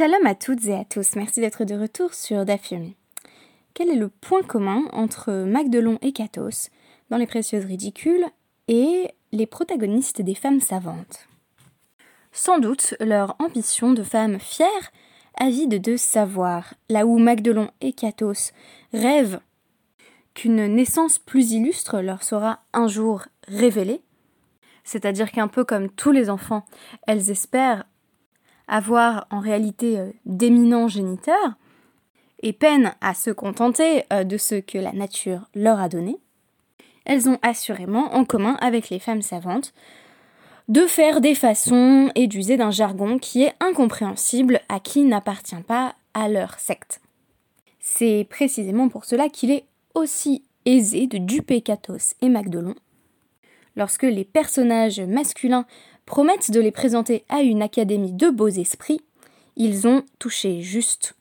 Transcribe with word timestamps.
Shalom 0.00 0.24
à 0.24 0.34
toutes 0.34 0.64
et 0.64 0.74
à 0.74 0.84
tous, 0.86 1.14
merci 1.14 1.40
d'être 1.40 1.66
de 1.66 1.74
retour 1.74 2.14
sur 2.14 2.46
Dafyomi. 2.46 2.96
Quel 3.74 3.90
est 3.90 3.96
le 3.96 4.08
point 4.08 4.40
commun 4.40 4.84
entre 4.92 5.30
Magdelon 5.30 5.98
et 6.00 6.12
Katos 6.12 6.70
dans 7.10 7.18
Les 7.18 7.26
Précieuses 7.26 7.66
Ridicules 7.66 8.24
et 8.66 9.10
les 9.32 9.44
protagonistes 9.44 10.22
des 10.22 10.34
femmes 10.34 10.60
savantes? 10.60 11.28
Sans 12.32 12.58
doute 12.58 12.94
leur 12.98 13.36
ambition 13.40 13.92
de 13.92 14.02
femmes 14.02 14.40
fières, 14.40 14.90
avides 15.34 15.82
de 15.82 15.98
savoir, 15.98 16.72
là 16.88 17.04
où 17.04 17.18
Magdelon 17.18 17.70
et 17.82 17.92
Katos 17.92 18.52
rêvent 18.94 19.40
qu'une 20.32 20.64
naissance 20.66 21.18
plus 21.18 21.52
illustre 21.52 22.00
leur 22.00 22.22
sera 22.22 22.60
un 22.72 22.88
jour 22.88 23.26
révélée, 23.48 24.00
c'est-à-dire 24.82 25.30
qu'un 25.30 25.48
peu 25.48 25.62
comme 25.62 25.90
tous 25.90 26.10
les 26.10 26.30
enfants, 26.30 26.64
elles 27.06 27.30
espèrent 27.30 27.84
avoir 28.70 29.26
en 29.30 29.40
réalité 29.40 29.98
euh, 29.98 30.10
d'éminents 30.24 30.88
géniteurs 30.88 31.54
et 32.42 32.54
peinent 32.54 32.94
à 33.02 33.12
se 33.12 33.30
contenter 33.30 34.04
euh, 34.12 34.24
de 34.24 34.38
ce 34.38 34.54
que 34.54 34.78
la 34.78 34.92
nature 34.92 35.50
leur 35.54 35.78
a 35.78 35.90
donné, 35.90 36.16
elles 37.04 37.28
ont 37.28 37.38
assurément 37.42 38.14
en 38.14 38.24
commun 38.24 38.56
avec 38.62 38.88
les 38.88 38.98
femmes 38.98 39.20
savantes 39.20 39.74
de 40.68 40.86
faire 40.86 41.20
des 41.20 41.34
façons 41.34 42.10
et 42.14 42.28
d'user 42.28 42.56
d'un 42.56 42.70
jargon 42.70 43.18
qui 43.18 43.42
est 43.42 43.54
incompréhensible 43.60 44.60
à 44.68 44.78
qui 44.78 45.02
n'appartient 45.02 45.62
pas 45.66 45.96
à 46.14 46.28
leur 46.28 46.58
secte. 46.60 47.00
C'est 47.80 48.26
précisément 48.30 48.88
pour 48.88 49.04
cela 49.04 49.28
qu'il 49.28 49.50
est 49.50 49.64
aussi 49.94 50.44
aisé 50.64 51.08
de 51.08 51.18
duper 51.18 51.60
Catos 51.60 52.14
et 52.22 52.28
Magdelon 52.28 52.76
lorsque 53.74 54.04
les 54.04 54.24
personnages 54.24 55.00
masculins 55.00 55.66
promettent 56.10 56.50
de 56.50 56.58
les 56.58 56.72
présenter 56.72 57.24
à 57.28 57.40
une 57.40 57.62
académie 57.62 58.12
de 58.12 58.30
beaux 58.30 58.48
esprits, 58.48 59.00
ils 59.54 59.86
ont 59.86 60.02
touché 60.18 60.60
juste. 60.60 61.14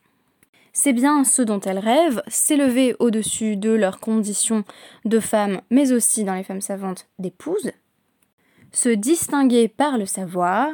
C'est 0.73 0.93
bien 0.93 1.23
ce 1.23 1.43
dont 1.43 1.59
elles 1.59 1.77
rêvent, 1.77 2.23
s'élever 2.27 2.95
au-dessus 2.97 3.55
de 3.55 3.69
leurs 3.69 3.99
conditions 3.99 4.63
de 5.05 5.19
femmes, 5.19 5.61
mais 5.69 5.91
aussi 5.91 6.23
dans 6.23 6.33
les 6.33 6.43
femmes 6.43 6.59
savantes 6.59 7.07
d'épouses, 7.19 7.71
se 8.71 8.89
distinguer 8.89 9.67
par 9.67 9.99
le 9.99 10.07
savoir, 10.07 10.71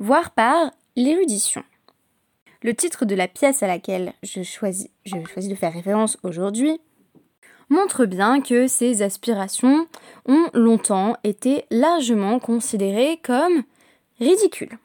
voire 0.00 0.32
par 0.32 0.72
l'érudition. 0.96 1.62
Le 2.60 2.74
titre 2.74 3.04
de 3.04 3.14
la 3.14 3.28
pièce 3.28 3.62
à 3.62 3.68
laquelle 3.68 4.14
je 4.24 4.42
choisis, 4.42 4.88
je 5.04 5.14
choisis 5.32 5.48
de 5.48 5.54
faire 5.54 5.72
référence 5.72 6.18
aujourd'hui 6.24 6.80
montre 7.72 8.04
bien 8.04 8.40
que 8.40 8.66
ces 8.68 9.02
aspirations 9.02 9.88
ont 10.26 10.48
longtemps 10.54 11.16
été 11.24 11.64
largement 11.70 12.38
considérées 12.38 13.18
comme 13.22 13.64
ridicules. 14.20 14.78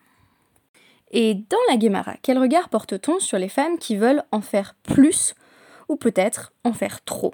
Et 1.12 1.36
dans 1.36 1.58
la 1.70 1.78
Guémara, 1.78 2.16
quel 2.22 2.38
regard 2.38 2.70
porte-t-on 2.70 3.20
sur 3.20 3.38
les 3.38 3.50
femmes 3.50 3.78
qui 3.78 3.96
veulent 3.96 4.24
en 4.32 4.42
faire 4.42 4.76
plus 4.84 5.36
ou 5.90 5.96
peut-être 5.96 6.54
en 6.64 6.74
faire 6.74 7.04
trop? 7.04 7.34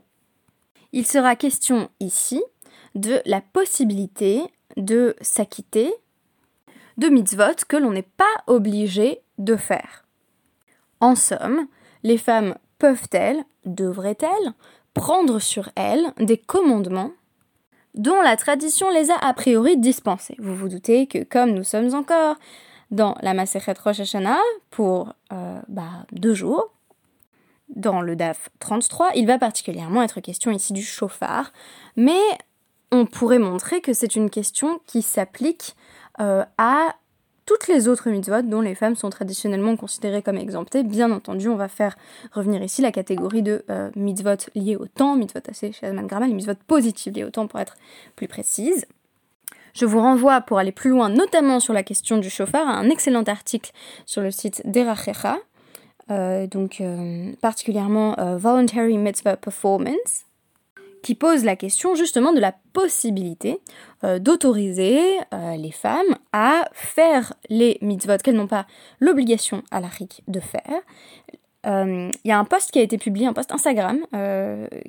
Il 0.91 1.07
sera 1.07 1.35
question 1.35 1.89
ici 1.99 2.43
de 2.95 3.21
la 3.25 3.41
possibilité 3.41 4.43
de 4.77 5.15
s'acquitter 5.21 5.93
de 6.97 7.07
mitzvot 7.07 7.65
que 7.67 7.77
l'on 7.77 7.91
n'est 7.91 8.03
pas 8.03 8.25
obligé 8.47 9.21
de 9.37 9.55
faire. 9.55 10.05
En 10.99 11.15
somme, 11.15 11.67
les 12.03 12.17
femmes 12.17 12.55
peuvent-elles, 12.77 13.43
devraient-elles, 13.65 14.53
prendre 14.93 15.39
sur 15.39 15.69
elles 15.75 16.13
des 16.19 16.37
commandements 16.37 17.11
dont 17.95 18.21
la 18.21 18.37
tradition 18.37 18.89
les 18.89 19.11
a 19.11 19.15
a 19.15 19.33
priori 19.33 19.77
dispensés. 19.77 20.35
Vous 20.39 20.55
vous 20.55 20.69
doutez 20.69 21.07
que 21.07 21.23
comme 21.23 21.51
nous 21.51 21.63
sommes 21.63 21.93
encore 21.93 22.37
dans 22.91 23.15
la 23.21 23.33
Masechet 23.33 23.73
Rosh 23.83 23.99
Hashanah 23.99 24.39
pour 24.69 25.13
euh, 25.31 25.59
bah, 25.67 26.05
deux 26.11 26.33
jours, 26.33 26.71
dans 27.75 28.01
le 28.01 28.15
DAF 28.15 28.49
33, 28.59 29.11
il 29.15 29.25
va 29.25 29.39
particulièrement 29.39 30.03
être 30.03 30.21
question 30.21 30.51
ici 30.51 30.73
du 30.73 30.83
chauffard, 30.83 31.51
mais 31.95 32.21
on 32.91 33.05
pourrait 33.05 33.39
montrer 33.39 33.81
que 33.81 33.93
c'est 33.93 34.15
une 34.15 34.29
question 34.29 34.79
qui 34.85 35.01
s'applique 35.01 35.75
euh, 36.19 36.45
à 36.57 36.95
toutes 37.45 37.67
les 37.67 37.87
autres 37.87 38.09
mitzvot 38.09 38.41
dont 38.41 38.61
les 38.61 38.75
femmes 38.75 38.95
sont 38.95 39.09
traditionnellement 39.09 39.75
considérées 39.75 40.21
comme 40.21 40.37
exemptées. 40.37 40.83
Bien 40.83 41.11
entendu, 41.11 41.49
on 41.49 41.55
va 41.55 41.67
faire 41.67 41.95
revenir 42.31 42.61
ici 42.63 42.81
la 42.81 42.91
catégorie 42.91 43.41
de 43.41 43.63
euh, 43.69 43.89
mitzvot 43.95 44.49
liées 44.55 44.75
au 44.75 44.85
temps, 44.87 45.15
mitzvot 45.15 45.41
assez 45.49 45.71
chez 45.71 45.91
Grama, 45.93 46.27
les 46.27 46.33
mitzvot 46.33 46.55
positives 46.67 47.13
liées 47.13 47.23
au 47.23 47.29
temps 47.29 47.47
pour 47.47 47.59
être 47.59 47.75
plus 48.15 48.27
précise. 48.27 48.85
Je 49.73 49.85
vous 49.85 49.99
renvoie 49.99 50.41
pour 50.41 50.59
aller 50.59 50.71
plus 50.71 50.91
loin, 50.91 51.09
notamment 51.09 51.59
sur 51.59 51.73
la 51.73 51.83
question 51.83 52.17
du 52.17 52.29
chauffard, 52.29 52.67
à 52.67 52.77
un 52.77 52.89
excellent 52.89 53.23
article 53.23 53.71
sur 54.05 54.21
le 54.21 54.29
site 54.29 54.61
d'Erachecha, 54.65 55.37
euh, 56.11 56.45
donc 56.45 56.79
euh, 56.79 57.31
particulièrement 57.41 58.15
Voluntary 58.37 58.97
Mitzvah 58.97 59.35
Performance, 59.35 60.25
qui 61.03 61.13
pose 61.13 61.43
la 61.43 61.55
question 61.55 61.93
justement 61.93 62.33
de 62.33 62.39
la 62.39 62.55
possibilité 62.71 63.59
euh, 64.03 64.17
d'autoriser 64.17 64.99
euh, 65.33 65.55
les 65.55 65.71
femmes 65.71 66.15
à 66.31 66.63
faire 66.71 67.33
les 67.49 67.77
mitzvot 67.81 68.17
qu'elles 68.23 68.35
n'ont 68.35 68.47
pas 68.47 68.65
l'obligation 68.99 69.61
à 69.69 69.79
la 69.79 69.89
de 70.27 70.39
faire. 70.39 70.81
Euh, 71.65 72.09
il 72.23 72.27
y 72.27 72.31
a 72.31 72.39
un 72.39 72.43
post 72.43 72.71
qui 72.71 72.79
a 72.79 72.81
été 72.81 72.97
publié, 72.97 73.25
un 73.27 73.33
post 73.33 73.51
Instagram, 73.51 73.99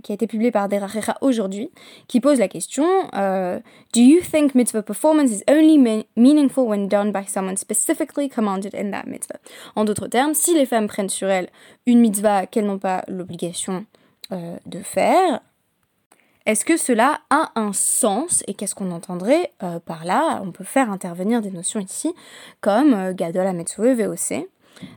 qui 0.03 0.13
a 0.13 0.15
été 0.15 0.27
publié 0.27 0.51
par 0.51 0.69
Derachera 0.69 1.17
aujourd'hui, 1.21 1.71
qui 2.09 2.21
pose 2.21 2.39
la 2.39 2.49
question 2.49 2.85
Do 3.13 4.01
you 4.01 4.21
think 4.21 4.55
mitzvah 4.55 4.83
performance 4.83 5.31
is 5.31 5.45
only 5.49 5.79
meaningful 6.17 6.67
when 6.67 6.89
done 6.89 7.13
by 7.13 7.25
someone 7.29 7.57
specifically 7.57 8.29
commanded 8.29 8.75
in 8.75 8.91
that 8.91 9.05
mitzvah? 9.07 9.39
En 9.77 9.85
d'autres 9.85 10.09
termes, 10.09 10.35
si 10.35 10.55
les 10.55 10.67
femmes 10.67 10.89
prennent 10.89 11.11
sur 11.11 11.29
elles 11.29 11.49
une 11.87 12.01
mitzvah 12.01 12.47
qu'elles 12.47 12.67
n'ont 12.67 12.81
pas 12.81 13.05
l'obligation 13.07 13.85
de 14.31 14.81
faire, 14.83 15.41
est-ce 16.47 16.67
que 16.67 16.77
cela 16.77 17.21
a 17.31 17.53
un 17.55 17.73
sens 17.73 18.45
et 18.47 18.55
qu'est-ce 18.55 18.75
qu'on 18.75 18.91
entendrait 18.91 19.53
euh, 19.63 19.81
par 19.81 20.05
là? 20.05 20.43
On 20.45 20.53
peut 20.53 20.65
faire 20.65 20.91
intervenir 20.91 21.41
des 21.41 21.51
notions 21.51 21.81
ici 21.81 22.13
comme 22.61 22.93
euh, 22.93 23.15
Gadol 23.15 23.47
VOC, 23.47 24.47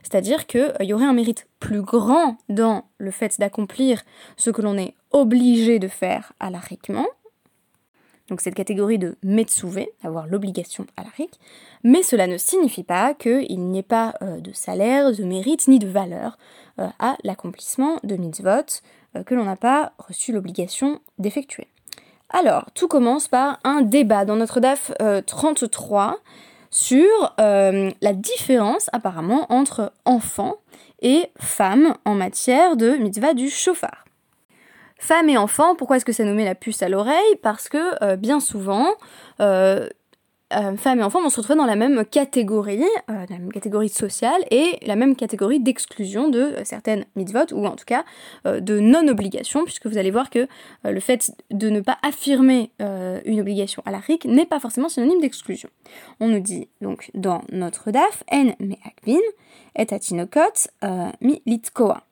c'est-à-dire 0.04 0.46
qu'il 0.46 0.74
euh, 0.82 0.84
y 0.84 0.94
aurait 0.94 1.06
un 1.06 1.14
mérite 1.14 1.48
plus 1.62 1.82
grand 1.82 2.38
dans 2.50 2.84
le 2.98 3.12
fait 3.12 3.40
d'accomplir 3.40 4.02
ce 4.36 4.50
que 4.50 4.62
l'on 4.62 4.78
est 4.78 4.94
obligé 5.12 5.80
de 5.80 5.88
faire 5.88 6.34
à 6.42 6.50
l'arriquement, 6.50 7.08
donc 8.28 8.42
cette 8.42 8.56
catégorie 8.56 9.00
de 9.00 9.16
Metsuve, 9.24 9.86
avoir 10.04 10.28
l'obligation 10.28 10.86
à 10.98 11.04
mais 11.84 12.04
cela 12.04 12.28
ne 12.28 12.38
signifie 12.38 12.84
pas 12.84 13.14
qu'il 13.14 13.70
n'y 13.70 13.80
ait 13.80 13.84
pas 13.84 14.16
de 14.20 14.52
salaire, 14.52 15.14
de 15.14 15.24
mérite 15.24 15.70
ni 15.70 15.80
de 15.80 15.88
valeur 15.88 16.38
à 16.78 17.16
l'accomplissement 17.24 18.00
de 18.04 18.18
mitzvot, 18.18 18.50
euh, 18.50 18.97
que 19.26 19.36
l'on 19.36 19.46
n'a 19.46 19.56
pas 19.56 19.94
reçu 19.98 20.32
l'obligation 20.32 21.00
d'effectuer. 21.18 21.68
Alors, 22.30 22.66
tout 22.74 22.88
commence 22.88 23.28
par 23.28 23.60
un 23.64 23.82
débat 23.82 24.26
dans 24.26 24.36
notre 24.36 24.60
DAF 24.60 24.92
33 25.26 26.12
euh, 26.12 26.16
sur 26.70 27.34
euh, 27.40 27.92
la 28.02 28.14
différence 28.14 28.90
apparemment 28.92 29.46
entre 29.50 29.94
enfants 30.04 30.58
et 31.02 31.28
femmes 31.40 31.96
en 32.04 32.16
matière 32.16 32.76
de 32.76 32.98
mitzvah 32.98 33.34
du 33.34 33.50
chauffard. 33.50 34.04
Femmes 35.00 35.30
et 35.30 35.38
enfants, 35.38 35.76
pourquoi 35.76 35.98
est-ce 35.98 36.06
que 36.06 36.12
ça 36.12 36.24
nous 36.24 36.34
met 36.34 36.44
la 36.44 36.56
puce 36.56 36.82
à 36.82 36.90
l'oreille? 36.90 37.36
Parce 37.44 37.70
que 37.70 38.16
bien 38.16 38.40
souvent, 38.40 38.88
euh, 39.40 39.88
femmes 40.78 41.00
et 41.00 41.04
enfants 41.04 41.22
vont 41.22 41.30
se 41.30 41.38
retrouver 41.38 41.58
dans 41.58 41.66
la 41.66 41.76
même 41.76 42.06
catégorie, 42.06 42.84
euh, 43.10 43.26
la 43.30 43.38
même 43.38 43.52
catégorie 43.52 43.90
sociale 43.90 44.42
et 44.52 44.80
la 44.86 44.96
même 44.96 45.16
catégorie 45.16 45.60
d'exclusion 45.60 46.30
de 46.30 46.40
euh, 46.40 46.62
certaines 46.64 47.06
mitzvot 47.16 47.54
ou 47.54 47.66
en 47.66 47.76
tout 47.76 47.86
cas 47.86 48.06
de 48.46 48.80
non-obligation, 48.80 49.64
puisque 49.66 49.88
vous 49.88 49.98
allez 49.98 50.12
voir 50.12 50.30
que 50.30 50.48
le 50.84 51.00
fait 51.00 51.32
de 51.52 51.70
ne 51.70 51.82
pas 51.82 51.98
affirmer 52.04 52.72
une 52.80 53.40
obligation 53.40 53.82
à 53.86 53.92
la 53.92 54.00
RIC 54.00 54.26
n'est 54.26 54.46
pas 54.46 54.60
forcément 54.60 54.90
synonyme 54.90 55.20
d'exclusion. 55.22 55.70
On 56.20 56.28
nous 56.28 56.40
dit 56.40 56.68
donc 56.82 57.12
dans 57.14 57.42
notre 57.52 57.92
DAF, 57.92 58.24
en 58.32 58.54
me 58.60 58.76
akvin 58.86 59.20
et 59.76 59.94
atinokot 59.94 60.70
mi 61.22 61.42
litkoa. 61.46 62.07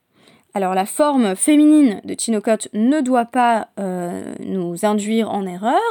Alors 0.55 0.73
la 0.73 0.85
forme 0.85 1.35
féminine 1.35 1.99
de 2.05 2.13
Tinokot 2.13 2.69
ne 2.71 3.01
doit 3.01 3.25
pas 3.25 3.67
euh, 3.77 4.23
nous 4.39 4.85
induire 4.85 5.29
en 5.29 5.45
erreur. 5.45 5.81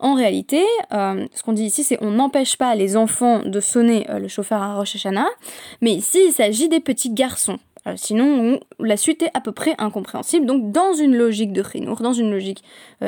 En 0.00 0.14
réalité, 0.14 0.64
euh, 0.92 1.24
ce 1.32 1.44
qu'on 1.44 1.52
dit 1.52 1.62
ici, 1.62 1.84
c'est 1.84 1.98
on 2.00 2.10
n'empêche 2.10 2.56
pas 2.56 2.74
les 2.74 2.96
enfants 2.96 3.42
de 3.44 3.60
sonner 3.60 4.10
euh, 4.10 4.18
le 4.18 4.26
chauffeur 4.26 4.60
à 4.60 4.74
Rosh 4.74 4.96
Hashanah, 4.96 5.28
mais 5.82 5.92
ici 5.92 6.18
il 6.26 6.32
s'agit 6.32 6.68
des 6.68 6.80
petits 6.80 7.10
garçons. 7.10 7.60
sinon, 7.94 8.58
la 8.80 8.96
suite 8.96 9.22
est 9.22 9.30
à 9.34 9.40
peu 9.40 9.52
près 9.52 9.76
incompréhensible. 9.78 10.46
Donc, 10.46 10.72
dans 10.72 10.94
une 10.94 11.14
logique 11.16 11.52
de 11.52 11.62
Chinour, 11.62 12.00
dans 12.00 12.12
une 12.12 12.32
logique 12.32 12.64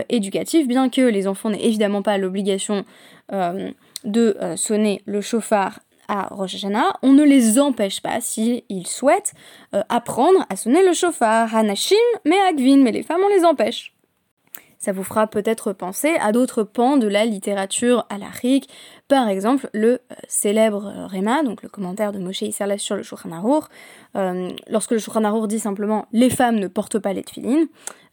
éducative, 0.08 0.68
bien 0.68 0.88
que 0.90 1.02
les 1.02 1.26
enfants 1.26 1.50
n'aient 1.50 1.66
évidemment 1.66 2.02
pas 2.02 2.18
l'obligation 2.18 2.84
de 3.30 4.36
sonner 4.56 5.02
le 5.04 5.20
chauffard 5.20 5.80
à 6.10 6.26
Rosh 6.34 6.56
on 7.02 7.12
ne 7.12 7.22
les 7.22 7.58
empêche 7.60 8.02
pas 8.02 8.20
s'ils 8.20 8.86
souhaitent 8.86 9.32
euh, 9.74 9.82
apprendre 9.88 10.44
à 10.50 10.56
sonner 10.56 10.84
le 10.84 10.92
chauffard. 10.92 11.54
Hanashim, 11.54 11.96
mais 12.24 12.38
Agvin, 12.48 12.78
mais 12.78 12.90
les 12.90 13.04
femmes, 13.04 13.20
on 13.24 13.28
les 13.28 13.44
empêche. 13.44 13.94
Ça 14.78 14.92
vous 14.92 15.04
fera 15.04 15.26
peut-être 15.26 15.72
penser 15.72 16.16
à 16.20 16.32
d'autres 16.32 16.62
pans 16.62 16.96
de 16.96 17.06
la 17.06 17.26
littérature 17.26 18.06
alarique, 18.08 18.68
par 19.08 19.28
exemple 19.28 19.68
le 19.72 19.88
euh, 19.88 20.14
célèbre 20.26 20.86
euh, 20.86 21.06
Réma, 21.06 21.42
donc 21.44 21.62
le 21.62 21.68
commentaire 21.68 22.12
de 22.12 22.18
Moshe 22.18 22.42
Isserles 22.42 22.78
sur 22.78 22.96
le 22.96 23.02
Shulchan 23.02 23.30
Arour, 23.30 23.68
lorsque 24.68 24.90
le 24.90 24.98
Shulchan 24.98 25.24
Arour 25.24 25.46
dit 25.46 25.60
simplement 25.60 26.06
les 26.12 26.30
femmes 26.30 26.56
ne 26.56 26.66
portent 26.66 26.98
pas 26.98 27.12
les 27.12 27.22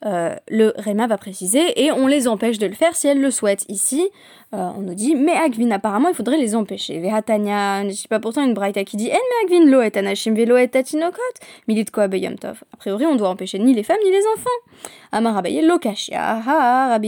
tefilines, 0.03 0.35
le 0.49 0.73
Réma 0.77 1.07
va 1.07 1.17
préciser 1.17 1.83
et 1.83 1.91
on 1.91 2.07
les 2.07 2.27
empêche 2.27 2.57
de 2.57 2.67
le 2.67 2.73
faire 2.73 2.95
si 2.95 3.07
elles 3.07 3.19
le 3.19 3.31
souhaitent. 3.31 3.65
Ici, 3.69 4.09
on 4.51 4.81
nous 4.81 4.93
dit 4.93 5.15
mais 5.15 5.33
Agvin, 5.33 5.71
apparemment 5.71 6.09
il 6.09 6.15
faudrait 6.15 6.37
les 6.37 6.55
empêcher. 6.55 6.99
Vehatania, 6.99 7.83
ne 7.83 7.91
sais 7.91 8.07
pas 8.07 8.19
pourtant 8.19 8.45
une 8.45 8.53
braïta 8.53 8.83
qui 8.83 8.97
dit 8.97 9.09
En 9.09 9.15
me 9.15 9.45
Agvin 9.45 9.65
lo 9.69 9.81
et 9.81 9.97
anashim 9.97 10.33
velo 10.33 10.57
et. 10.57 10.69
A 10.73 10.83
priori, 12.77 13.05
on 13.05 13.15
doit 13.15 13.29
empêcher 13.29 13.59
ni 13.59 13.73
les 13.73 13.83
femmes 13.83 13.97
ni 14.03 14.11
les 14.11 14.23
enfants. 14.35 14.49
Amar 15.11 15.41
lo 15.43 15.79
kashia, 15.79 16.41
ha. 16.45 16.99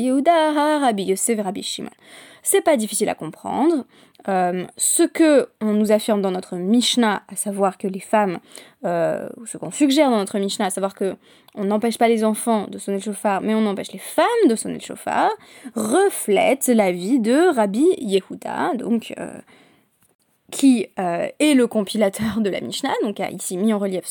C'est 2.41 2.61
pas 2.61 2.77
difficile 2.77 3.09
à 3.09 3.15
comprendre. 3.15 3.83
Euh, 4.29 4.65
ce 4.77 5.03
que 5.03 5.49
on 5.59 5.73
nous 5.73 5.91
affirme 5.91 6.21
dans 6.21 6.31
notre 6.31 6.55
Mishnah, 6.55 7.23
à 7.27 7.35
savoir 7.35 7.77
que 7.77 7.87
les 7.87 7.99
femmes, 7.99 8.39
euh, 8.85 9.27
ce 9.45 9.57
qu'on 9.57 9.71
suggère 9.71 10.11
dans 10.11 10.17
notre 10.17 10.37
Mishnah, 10.37 10.65
à 10.65 10.69
savoir 10.69 10.93
que 10.93 11.15
on 11.55 11.65
n'empêche 11.65 11.97
pas 11.97 12.07
les 12.07 12.23
enfants 12.23 12.67
de 12.67 12.77
sonner 12.77 12.97
le 12.97 13.03
chauffard, 13.03 13.41
mais 13.41 13.55
on 13.55 13.65
empêche 13.65 13.91
les 13.91 13.99
femmes 13.99 14.25
de 14.47 14.55
sonner 14.55 14.75
le 14.75 14.81
chauffard, 14.81 15.31
reflète 15.75 16.67
la 16.67 16.91
vie 16.91 17.19
de 17.19 17.55
Rabbi 17.55 17.85
Yehuda, 17.97 18.75
donc 18.75 19.15
euh, 19.17 19.31
qui 20.51 20.87
est 20.97 21.53
le 21.53 21.67
compilateur 21.67 22.41
de 22.41 22.49
la 22.49 22.59
Mishnah, 22.59 22.93
donc 23.03 23.19
a 23.19 23.29
ici 23.29 23.55
mis 23.55 23.71
en 23.71 23.77
relief 23.77 24.05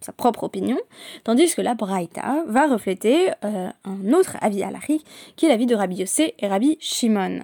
sa 0.00 0.12
propre 0.12 0.44
opinion, 0.44 0.78
tandis 1.22 1.54
que 1.54 1.60
la 1.60 1.74
Braïta 1.74 2.44
va 2.46 2.66
refléter 2.66 3.30
un 3.42 4.12
autre 4.14 4.38
avis 4.40 4.62
halachique, 4.62 5.04
qui 5.36 5.44
est 5.44 5.48
l'avis 5.50 5.66
de 5.66 5.74
Rabbi 5.74 5.96
Yossé 5.96 6.34
et 6.38 6.48
Rabbi 6.48 6.78
Shimon. 6.80 7.40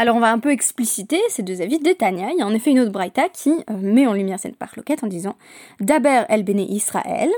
Alors 0.00 0.14
on 0.14 0.20
va 0.20 0.30
un 0.30 0.38
peu 0.38 0.52
expliciter 0.52 1.18
ces 1.28 1.42
deux 1.42 1.60
avis 1.60 1.80
de 1.80 1.90
Tania. 1.90 2.28
Il 2.30 2.38
y 2.38 2.42
a 2.42 2.46
en 2.46 2.54
effet 2.54 2.70
une 2.70 2.78
autre 2.78 2.92
braïta 2.92 3.28
qui 3.28 3.50
euh, 3.50 3.74
met 3.80 4.06
en 4.06 4.12
lumière 4.12 4.38
cette 4.38 4.54
parloquette 4.54 5.02
en 5.02 5.08
disant 5.08 5.34
Daber 5.80 6.22
el 6.28 6.44
Bene 6.44 6.60
Israël 6.60 7.28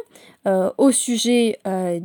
euh, 0.47 0.71
au 0.77 0.91
sujet, 0.91 1.59
euh, 1.67 1.99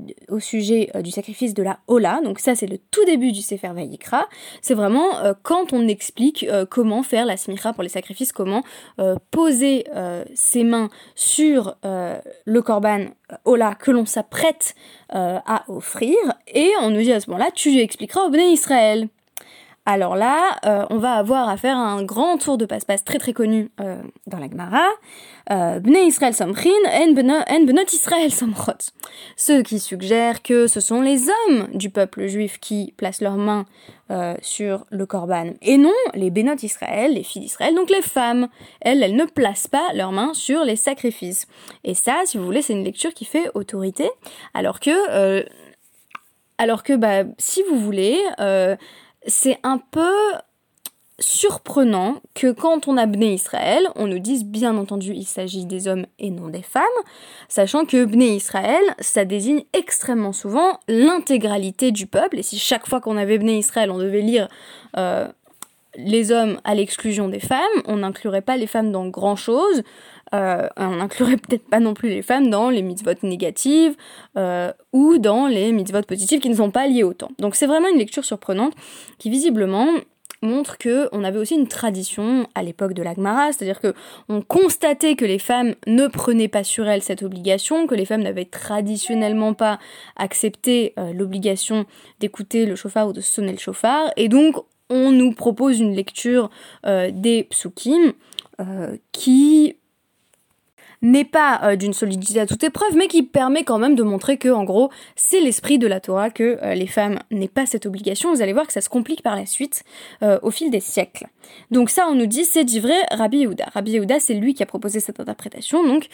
du 1.01 1.11
sacrifice 1.11 1.53
de 1.53 1.61
la 1.61 1.79
Ola. 1.87 2.21
Donc 2.23 2.39
ça 2.39 2.55
c'est 2.55 2.67
le 2.67 2.77
tout 2.77 3.03
début 3.03 3.33
du 3.33 3.41
Sefer 3.41 3.71
Vayikra. 3.73 4.29
C'est 4.61 4.75
vraiment 4.75 5.09
quand 5.43 5.73
on 5.73 5.89
explique 5.89 6.45
comment 6.69 7.03
faire 7.03 7.25
la 7.25 7.35
smicha 7.35 7.73
pour 7.73 7.83
les 7.83 7.89
sacrifices, 7.89 8.31
comment 8.31 8.63
poser 9.31 9.85
ses 10.33 10.63
mains 10.63 10.89
sur 11.15 11.75
le 11.83 12.59
korban 12.61 13.07
Ola 13.43 13.75
que 13.75 13.91
l'on 13.91 14.05
s'apprête 14.05 14.75
à 15.09 15.63
offrir. 15.67 16.15
Et 16.47 16.71
on 16.81 16.91
nous 16.91 17.01
dit 17.01 17.11
à 17.11 17.19
ce 17.19 17.29
moment-là, 17.29 17.51
tu 17.53 17.77
expliqueras 17.79 18.21
au 18.21 18.29
Bene 18.29 18.51
Israël 18.51 19.09
alors 19.87 20.15
là, 20.15 20.57
euh, 20.65 20.83
on 20.89 20.97
va 20.97 21.13
avoir 21.13 21.47
à 21.47 21.57
faire 21.57 21.77
un 21.77 22.01
grand 22.03 22.37
tour 22.37 22.57
de 22.57 22.65
passe-passe 22.65 23.03
très 23.03 23.19
très 23.19 23.33
connu 23.33 23.69
euh, 23.79 24.01
dans 24.25 24.39
la 24.39 24.49
Gemara. 24.49 24.87
Euh, 25.51 25.79
Bnei 25.79 26.07
Israël 26.07 26.33
en 26.39 26.47
Benot 27.13 27.85
Israël 27.93 28.31
Samchot. 28.31 28.91
Ceux 29.37 29.61
qui 29.61 29.79
suggèrent 29.79 30.41
que 30.41 30.65
ce 30.65 30.79
sont 30.79 31.01
les 31.01 31.29
hommes 31.29 31.67
du 31.75 31.91
peuple 31.91 32.25
juif 32.25 32.59
qui 32.59 32.95
placent 32.97 33.21
leurs 33.21 33.37
mains 33.37 33.65
sur 34.41 34.85
le 34.91 35.05
Korban. 35.07 35.53
Et 35.63 35.77
non, 35.77 35.93
les 36.13 36.29
Benot 36.29 36.55
Israël, 36.61 37.13
les 37.13 37.23
filles 37.23 37.41
d'Israël, 37.41 37.73
donc 37.73 37.89
les 37.89 38.03
femmes. 38.03 38.49
Elles, 38.81 39.01
elles 39.01 39.15
ne 39.15 39.25
placent 39.25 39.67
pas 39.67 39.93
leurs 39.93 40.11
mains 40.11 40.33
sur 40.33 40.63
les 40.63 40.75
sacrifices. 40.75 41.47
Et 41.83 41.93
ça, 41.95 42.21
si 42.25 42.37
vous 42.37 42.45
voulez, 42.45 42.61
c'est 42.61 42.73
une 42.73 42.83
lecture 42.83 43.13
qui 43.13 43.25
fait 43.25 43.49
autorité. 43.53 44.09
Alors 44.53 44.79
que... 44.79 45.43
alors 46.59 46.83
que, 46.83 46.93
bah, 46.93 47.23
si 47.39 47.63
vous 47.63 47.79
voulez 47.79 48.19
c'est 49.25 49.59
un 49.63 49.77
peu 49.77 50.13
surprenant 51.19 52.21
que 52.33 52.51
quand 52.51 52.87
on 52.87 52.97
a 52.97 53.05
Bné 53.05 53.33
Israël, 53.33 53.87
on 53.95 54.07
nous 54.07 54.19
dise 54.19 54.43
bien 54.43 54.75
entendu 54.75 55.13
il 55.13 55.25
s'agit 55.25 55.65
des 55.65 55.87
hommes 55.87 56.05
et 56.19 56.29
non 56.29 56.49
des 56.49 56.61
femmes, 56.61 56.83
sachant 57.47 57.85
que 57.85 58.03
Bné 58.03 58.35
Israël, 58.35 58.83
ça 58.99 59.23
désigne 59.23 59.63
extrêmement 59.71 60.33
souvent 60.33 60.79
l'intégralité 60.87 61.91
du 61.91 62.05
peuple, 62.05 62.39
et 62.39 62.43
si 62.43 62.59
chaque 62.59 62.87
fois 62.87 62.99
qu'on 62.99 63.17
avait 63.17 63.37
Bné 63.37 63.57
Israël, 63.57 63.91
on 63.91 63.97
devait 63.97 64.21
lire 64.21 64.49
euh, 64.97 65.27
les 65.97 66.31
hommes 66.33 66.59
à 66.65 66.75
l'exclusion 66.75 67.29
des 67.29 67.39
femmes, 67.39 67.61
on 67.85 67.97
n'inclurait 67.97 68.41
pas 68.41 68.57
les 68.57 68.67
femmes 68.67 68.91
dans 68.91 69.07
grand 69.07 69.37
chose, 69.37 69.83
euh, 70.33 70.67
on 70.77 70.95
n'inclurait 70.95 71.37
peut-être 71.37 71.67
pas 71.69 71.79
non 71.79 71.93
plus 71.93 72.09
les 72.09 72.21
femmes 72.21 72.49
dans 72.49 72.69
les 72.69 72.81
mitzvot 72.81 73.13
négatives 73.23 73.95
euh, 74.37 74.71
ou 74.91 75.17
dans 75.17 75.47
les 75.47 75.71
mitzvot 75.71 76.01
positives 76.01 76.39
qui 76.39 76.49
ne 76.49 76.55
sont 76.55 76.71
pas 76.71 76.87
liées 76.87 77.03
au 77.03 77.13
temps. 77.13 77.31
Donc 77.39 77.55
c'est 77.55 77.67
vraiment 77.67 77.87
une 77.87 77.97
lecture 77.97 78.25
surprenante 78.25 78.73
qui 79.19 79.29
visiblement 79.29 79.87
montre 80.41 80.77
que 80.77 81.09
on 81.11 81.23
avait 81.23 81.39
aussi 81.39 81.55
une 81.55 81.67
tradition 81.67 82.47
à 82.55 82.61
l'époque 82.61 82.93
de 82.93 83.01
l'Agmara, 83.01 83.51
c'est-à-dire 83.51 83.79
que 83.79 83.93
on 84.29 84.41
constatait 84.41 85.15
que 85.15 85.25
les 85.25 85.39
femmes 85.39 85.75
ne 85.87 86.07
prenaient 86.07 86.47
pas 86.47 86.63
sur 86.63 86.87
elles 86.87 87.01
cette 87.01 87.23
obligation, 87.23 87.87
que 87.87 87.95
les 87.95 88.05
femmes 88.05 88.21
n'avaient 88.21 88.45
traditionnellement 88.45 89.53
pas 89.53 89.79
accepté 90.17 90.93
euh, 90.99 91.13
l'obligation 91.13 91.85
d'écouter 92.19 92.65
le 92.65 92.75
chauffard 92.75 93.07
ou 93.07 93.13
de 93.13 93.21
sonner 93.21 93.53
le 93.53 93.57
chauffard, 93.57 94.11
et 94.17 94.27
donc 94.27 94.57
on 94.89 95.11
nous 95.11 95.33
propose 95.33 95.79
une 95.79 95.95
lecture 95.95 96.51
des 96.83 97.47
psukim 97.49 98.13
qui 99.11 99.77
n'est 101.05 101.23
pas 101.23 101.61
euh, 101.63 101.75
d'une 101.75 101.93
solidité 101.93 102.39
à 102.39 102.47
toute 102.47 102.63
épreuve, 102.63 102.95
mais 102.95 103.07
qui 103.07 103.21
permet 103.21 103.63
quand 103.63 103.77
même 103.77 103.95
de 103.95 104.01
montrer 104.01 104.37
que, 104.37 104.49
en 104.49 104.63
gros, 104.63 104.89
c'est 105.15 105.39
l'esprit 105.39 105.77
de 105.77 105.87
la 105.87 105.99
Torah 105.99 106.31
que 106.31 106.57
euh, 106.63 106.73
les 106.73 106.87
femmes 106.87 107.19
n'aient 107.31 107.47
pas 107.47 107.67
cette 107.67 107.85
obligation. 107.85 108.33
Vous 108.33 108.41
allez 108.41 108.53
voir 108.53 108.65
que 108.65 108.73
ça 108.73 108.81
se 108.81 108.89
complique 108.89 109.21
par 109.21 109.35
la 109.35 109.45
suite 109.45 109.83
euh, 110.23 110.39
au 110.41 110.49
fil 110.49 110.71
des 110.71 110.79
siècles. 110.79 111.27
Donc 111.69 111.91
ça, 111.91 112.07
on 112.09 112.15
nous 112.15 112.25
dit, 112.25 112.43
c'est 112.43 112.65
vrai 112.79 112.97
Rabbi 113.11 113.37
Yehuda. 113.39 113.65
Rabbi 113.73 113.91
Yehuda, 113.91 114.19
c'est 114.19 114.33
lui 114.33 114.55
qui 114.55 114.63
a 114.63 114.65
proposé 114.65 114.99
cette 114.99 115.19
interprétation, 115.19 115.85
donc 115.85 116.07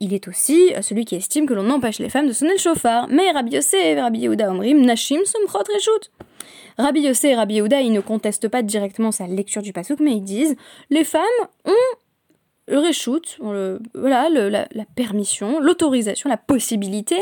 il 0.00 0.12
est 0.12 0.28
aussi 0.28 0.72
celui 0.82 1.06
qui 1.06 1.16
estime 1.16 1.46
que 1.46 1.54
l'on 1.54 1.70
empêche 1.70 1.98
les 1.98 2.10
femmes 2.10 2.26
de 2.26 2.32
sonner 2.32 2.52
le 2.52 2.58
chauffard. 2.58 3.08
Mais 3.08 3.30
Rabbi 3.30 3.52
Yossé 3.52 3.78
et 3.78 4.00
Rabbi 4.00 4.20
Yehuda 4.20 4.50
Omrim, 4.50 4.84
Nashim 4.84 5.20
Somchrot 5.24 5.64
Reshut. 5.74 6.10
Rabbi 6.78 7.00
Yossé 7.00 7.28
et 7.28 7.34
Rabbi 7.34 7.54
Yehuda, 7.54 7.80
ils 7.80 7.92
ne 7.92 8.00
contestent 8.00 8.48
pas 8.48 8.62
directement 8.62 9.10
sa 9.10 9.26
lecture 9.26 9.62
du 9.62 9.72
pasuk, 9.72 10.00
mais 10.00 10.12
ils 10.12 10.22
disent 10.22 10.56
les 10.90 11.04
femmes 11.04 11.22
ont 11.64 11.96
le 12.68 12.78
reshoot, 12.78 13.38
voilà, 13.94 14.28
la, 14.28 14.66
permission, 14.94 15.60
l'autorisation, 15.60 16.30
la 16.30 16.36
possibilité 16.36 17.20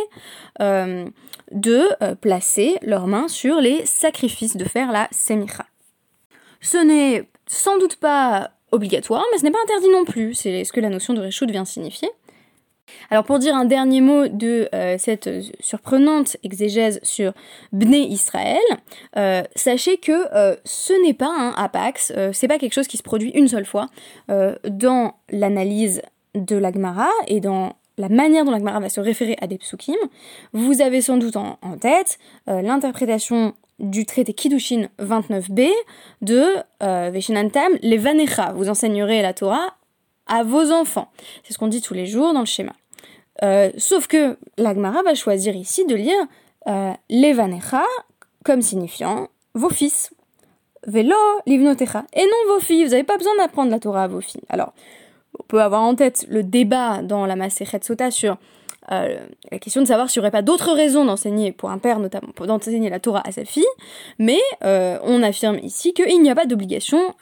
euh, 0.60 1.06
de 1.50 1.88
euh, 2.02 2.14
placer 2.14 2.76
leurs 2.82 3.06
mains 3.06 3.28
sur 3.28 3.60
les 3.60 3.84
sacrifices, 3.86 4.56
de 4.56 4.64
faire 4.64 4.92
la 4.92 5.08
semicha. 5.10 5.66
Ce 6.60 6.76
n'est 6.76 7.28
sans 7.46 7.78
doute 7.78 7.96
pas 7.96 8.50
obligatoire, 8.70 9.24
mais 9.32 9.38
ce 9.38 9.44
n'est 9.44 9.50
pas 9.50 9.58
interdit 9.64 9.88
non 9.88 10.04
plus, 10.04 10.34
c'est 10.34 10.64
ce 10.64 10.72
que 10.72 10.80
la 10.80 10.90
notion 10.90 11.14
de 11.14 11.20
reshoot 11.20 11.50
vient 11.50 11.64
signifier. 11.64 12.10
Alors 13.10 13.24
pour 13.24 13.38
dire 13.38 13.54
un 13.54 13.64
dernier 13.64 14.00
mot 14.00 14.28
de 14.28 14.68
euh, 14.74 14.96
cette 14.98 15.30
surprenante 15.60 16.36
exégèse 16.42 17.00
sur 17.02 17.32
Bné 17.72 18.02
Israël, 18.02 18.58
euh, 19.16 19.42
sachez 19.56 19.96
que 19.98 20.12
euh, 20.34 20.56
ce 20.64 20.92
n'est 21.04 21.14
pas 21.14 21.28
un 21.28 21.50
apax, 21.52 22.12
c'est 22.32 22.48
pas 22.48 22.58
quelque 22.58 22.72
chose 22.72 22.86
qui 22.86 22.96
se 22.96 23.02
produit 23.02 23.30
une 23.30 23.48
seule 23.48 23.64
fois 23.64 23.88
dans 24.28 25.14
l'analyse 25.30 26.02
de 26.34 26.56
l'Agmara 26.56 27.08
et 27.26 27.40
dans 27.40 27.74
la 27.98 28.08
manière 28.08 28.44
dont 28.44 28.52
l'Agmara 28.52 28.80
va 28.80 28.88
se 28.88 29.00
référer 29.00 29.36
à 29.40 29.46
des 29.46 29.58
psukim. 29.58 29.96
Vous 30.52 30.80
avez 30.80 31.00
sans 31.00 31.16
doute 31.16 31.36
en, 31.36 31.58
tête 31.80 32.18
l'interprétation 32.46 33.54
du 33.78 34.06
traité 34.06 34.32
Kiddushin 34.32 34.88
29b 35.00 35.70
de 36.22 36.44
Veshinantam, 37.10 37.72
les 37.82 37.98
Vanecha. 37.98 38.52
Vous 38.52 38.68
enseignerez 38.68 39.22
la 39.22 39.34
Torah 39.34 39.74
à 40.30 40.44
vos 40.44 40.72
enfants. 40.72 41.08
C'est 41.42 41.52
ce 41.52 41.58
qu'on 41.58 41.68
dit 41.68 41.82
tous 41.82 41.94
les 41.94 42.06
jours 42.06 42.32
dans 42.32 42.40
le 42.40 42.46
schéma. 42.46 42.72
Euh, 43.42 43.70
sauf 43.78 44.06
que 44.06 44.36
l'Agmara 44.58 45.02
va 45.02 45.14
choisir 45.14 45.56
ici 45.56 45.86
de 45.86 45.94
lire 45.94 46.26
euh, 46.68 46.92
Levanecha 47.08 47.84
comme 48.44 48.62
signifiant 48.62 49.28
vos 49.54 49.70
fils. 49.70 50.10
Velo 50.86 51.16
livnotecha. 51.46 52.04
Et 52.12 52.22
non 52.22 52.54
vos 52.54 52.60
filles. 52.60 52.84
Vous 52.84 52.90
n'avez 52.90 53.04
pas 53.04 53.18
besoin 53.18 53.36
d'apprendre 53.36 53.70
la 53.70 53.78
Torah 53.78 54.04
à 54.04 54.08
vos 54.08 54.20
filles. 54.20 54.42
Alors, 54.48 54.72
on 55.38 55.42
peut 55.44 55.60
avoir 55.60 55.82
en 55.82 55.94
tête 55.94 56.26
le 56.28 56.42
débat 56.42 57.02
dans 57.02 57.26
la 57.26 57.36
Masechet 57.36 57.80
Sota 57.82 58.10
sur 58.10 58.38
euh, 58.90 59.20
la 59.52 59.58
question 59.58 59.82
de 59.82 59.86
savoir 59.86 60.10
s'il 60.10 60.20
n'y 60.20 60.24
aurait 60.24 60.30
pas 60.30 60.42
d'autres 60.42 60.72
raisons 60.72 61.04
d'enseigner, 61.04 61.52
pour 61.52 61.70
un 61.70 61.78
père 61.78 61.98
notamment, 61.98 62.32
d'enseigner 62.38 62.88
la 62.88 62.98
Torah 62.98 63.22
à 63.26 63.30
sa 63.30 63.44
fille, 63.44 63.66
mais 64.18 64.40
on 64.62 65.22
affirme 65.22 65.58
ici 65.62 65.92
qu'il 65.92 66.22
n'y 66.22 66.30
a 66.30 66.34
pas 66.34 66.46
d'obligation 66.46 67.14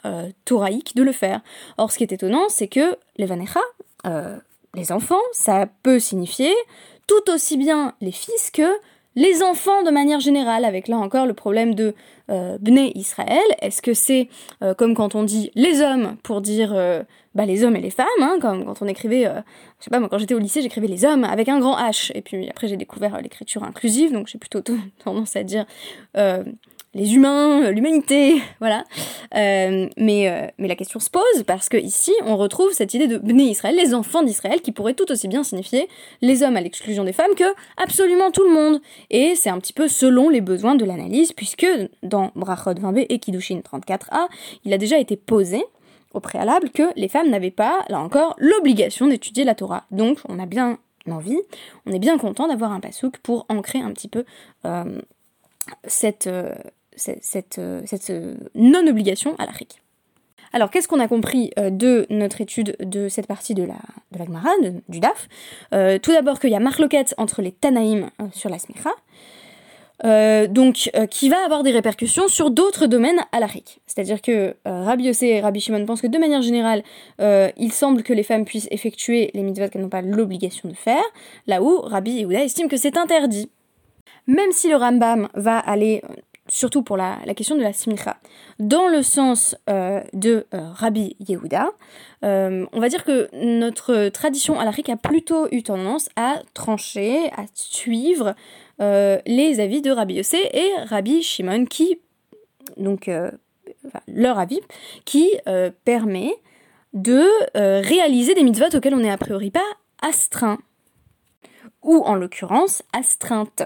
toraïque 0.45 0.95
de 0.95 1.03
le 1.03 1.11
faire. 1.11 1.41
Or, 1.77 1.91
ce 1.91 1.97
qui 1.97 2.03
est 2.03 2.13
étonnant, 2.13 2.47
c'est 2.47 2.69
que 2.69 2.97
les 3.17 3.31
les 4.79 4.91
enfants, 4.91 5.21
ça 5.33 5.67
peut 5.83 5.99
signifier 5.99 6.53
tout 7.07 7.31
aussi 7.31 7.57
bien 7.57 7.93
les 8.01 8.11
fils 8.11 8.49
que 8.51 8.69
les 9.15 9.43
enfants 9.43 9.83
de 9.83 9.91
manière 9.91 10.19
générale, 10.19 10.63
avec 10.63 10.87
là 10.87 10.97
encore 10.97 11.25
le 11.25 11.33
problème 11.33 11.75
de 11.75 11.93
euh, 12.29 12.57
Bné 12.59 12.91
Israël. 12.95 13.43
Est-ce 13.61 13.81
que 13.81 13.93
c'est 13.93 14.29
euh, 14.63 14.73
comme 14.73 14.93
quand 14.95 15.15
on 15.15 15.23
dit 15.23 15.51
les 15.55 15.81
hommes 15.81 16.15
pour 16.23 16.41
dire 16.41 16.71
euh, 16.73 17.03
bah, 17.35 17.45
les 17.45 17.63
hommes 17.63 17.75
et 17.75 17.81
les 17.81 17.89
femmes, 17.89 18.07
hein, 18.21 18.37
comme 18.39 18.63
quand 18.63 18.81
on 18.81 18.87
écrivait, 18.87 19.23
je 19.23 19.83
sais 19.83 19.89
pas, 19.89 19.99
moi 19.99 20.07
quand 20.09 20.19
j'étais 20.19 20.35
au 20.35 20.39
lycée 20.39 20.61
j'écrivais 20.61 20.87
les 20.87 21.03
hommes 21.03 21.23
avec 21.23 21.49
un 21.49 21.59
grand 21.59 21.77
H, 21.77 22.11
et 22.15 22.21
puis 22.21 22.49
après 22.49 22.67
j'ai 22.67 22.77
découvert 22.77 23.19
l'écriture 23.21 23.63
inclusive, 23.63 24.13
donc 24.13 24.27
j'ai 24.27 24.37
plutôt 24.37 24.61
tendance 25.03 25.35
à 25.35 25.43
dire 25.43 25.65
les 26.93 27.15
humains, 27.15 27.71
l'humanité, 27.71 28.41
voilà. 28.59 28.83
mais, 29.33 30.51
mais 30.57 30.67
la 30.67 30.75
question 30.75 30.99
se 30.99 31.09
pose 31.09 31.43
parce 31.45 31.69
que 31.69 31.77
ici, 31.77 32.13
on 32.25 32.37
retrouve 32.37 32.71
cette 32.71 32.93
idée 32.93 33.07
de 33.07 33.17
Bné 33.17 33.43
Israël, 33.43 33.75
les 33.75 33.93
enfants 33.93 34.23
d'Israël, 34.23 34.61
qui 34.61 34.71
pourrait 34.71 34.95
tout 34.95 35.11
aussi 35.11 35.27
bien 35.27 35.43
signifier 35.43 35.87
les 36.21 36.43
hommes 36.43 36.57
à 36.57 36.61
l'exclusion 36.61 37.03
des 37.03 37.13
femmes 37.13 37.35
que 37.35 37.53
absolument 37.77 38.31
tout 38.31 38.43
le 38.43 38.53
monde. 38.53 38.81
Et 39.09 39.35
c'est 39.35 39.49
un 39.49 39.59
petit 39.59 39.73
peu 39.73 39.87
selon 39.87 40.29
les 40.29 40.41
besoins 40.41 40.75
de 40.75 40.85
l'analyse, 40.85 41.33
puisque 41.33 41.67
dans 42.03 42.31
Brachot 42.35 42.73
20b 42.73 43.05
et 43.09 43.19
Kiddushin 43.19 43.59
34a, 43.59 44.27
il 44.65 44.73
a 44.73 44.77
déjà 44.77 44.97
été 44.97 45.15
posé 45.15 45.63
au 46.13 46.19
préalable 46.19 46.69
que 46.69 46.83
les 46.95 47.07
femmes 47.07 47.29
n'avaient 47.29 47.51
pas, 47.51 47.85
là 47.89 47.99
encore, 47.99 48.35
l'obligation 48.39 49.07
d'étudier 49.07 49.43
la 49.43 49.55
Torah. 49.55 49.85
Donc 49.91 50.19
on 50.27 50.39
a 50.39 50.45
bien 50.45 50.77
envie, 51.09 51.39
on 51.85 51.91
est 51.91 51.99
bien 51.99 52.17
content 52.17 52.47
d'avoir 52.47 52.71
un 52.71 52.79
pasouk 52.79 53.17
pour 53.19 53.45
ancrer 53.49 53.79
un 53.79 53.91
petit 53.91 54.07
peu 54.07 54.25
euh, 54.65 55.01
cette, 55.85 56.27
euh, 56.27 56.53
cette, 56.99 57.59
euh, 57.59 57.81
cette, 57.85 58.11
non-obligation 58.55 59.35
à 59.37 59.45
l'Afrique. 59.45 59.81
Alors, 60.51 60.71
qu'est-ce 60.71 60.87
qu'on 60.87 60.99
a 60.99 61.07
compris 61.07 61.51
de 61.57 62.07
notre 62.09 62.41
étude 62.41 62.75
de 62.79 63.07
cette 63.07 63.27
partie 63.27 63.53
de 63.53 63.63
la, 63.63 63.77
de 64.11 64.81
du 64.89 64.99
DAF? 64.99 65.27
Tout 66.01 66.11
d'abord 66.11 66.39
qu'il 66.39 66.49
y 66.49 66.55
a 66.55 66.59
marloquette 66.59 67.13
entre 67.19 67.43
les 67.43 67.51
Tanaïm 67.51 68.09
sur 68.33 68.49
la 68.49 68.57
Smicha, 68.57 68.89
euh, 70.05 70.47
donc 70.47 70.89
euh, 70.95 71.07
qui 71.07 71.27
va 71.27 71.43
avoir 71.43 71.61
des 71.61 71.71
répercussions 71.71 72.29
sur 72.29 72.51
d'autres 72.51 72.87
domaines 72.87 73.19
à 73.33 73.39
l'Arik. 73.41 73.81
C'est-à-dire 73.85 74.21
que 74.21 74.55
euh, 74.65 74.83
Rabbi 74.83 75.05
Yossé 75.05 75.27
et 75.27 75.41
Rabbi 75.41 75.59
Shimon 75.59 75.85
pensent 75.85 76.01
que 76.01 76.07
de 76.07 76.17
manière 76.17 76.41
générale, 76.41 76.83
il 77.19 77.71
semble 77.73 78.03
que 78.03 78.13
les 78.13 78.23
femmes 78.23 78.45
puissent 78.45 78.69
effectuer 78.71 79.31
les 79.33 79.41
mitzvot 79.41 79.67
qu'elles 79.67 79.81
n'ont 79.81 79.89
pas 79.89 80.01
l'obligation 80.01 80.69
de 80.69 80.73
faire, 80.73 81.03
là 81.47 81.61
où 81.61 81.81
Rabbi 81.81 82.11
Yehuda 82.11 82.43
estime 82.43 82.69
que 82.69 82.77
c'est 82.77 82.97
interdit. 82.97 83.49
Même 84.27 84.51
si 84.51 84.69
le 84.69 84.75
Rambam 84.75 85.27
va 85.33 85.57
aller, 85.57 86.01
surtout 86.49 86.83
pour 86.83 86.97
la, 86.97 87.17
question 87.35 87.55
de 87.55 87.61
la 87.61 87.73
simcha, 87.73 88.17
dans 88.59 88.87
le 88.87 89.01
sens 89.03 89.55
de 89.67 90.45
Rabbi 90.51 91.15
Yehuda, 91.19 91.69
on 92.23 92.79
va 92.79 92.89
dire 92.89 93.03
que 93.03 93.29
notre 93.33 94.09
tradition 94.09 94.59
à 94.59 94.65
l'Arik 94.65 94.89
a 94.89 94.97
plutôt 94.97 95.47
eu 95.51 95.63
tendance 95.63 96.09
à 96.15 96.41
trancher, 96.53 97.29
à 97.37 97.45
suivre 97.53 98.35
euh, 98.81 99.19
les 99.25 99.59
avis 99.59 99.81
de 99.81 99.91
Rabbi 99.91 100.15
Yossé 100.15 100.39
et 100.53 100.71
Rabbi 100.85 101.21
Shimon, 101.21 101.65
qui, 101.65 101.99
donc, 102.77 103.09
euh, 103.09 103.29
leur 104.07 104.39
avis, 104.39 104.61
qui 105.03 105.29
euh, 105.47 105.69
permet 105.83 106.33
de 106.93 107.27
réaliser 107.81 108.33
des 108.33 108.43
mitzvot 108.43 108.75
auxquels 108.75 108.95
on 108.95 108.99
n'est 108.99 109.11
a 109.11 109.17
priori 109.17 109.51
pas 109.51 109.59
astreint, 110.01 110.57
ou 111.83 112.01
en 112.03 112.15
l'occurrence 112.15 112.81
astreinte. 112.93 113.63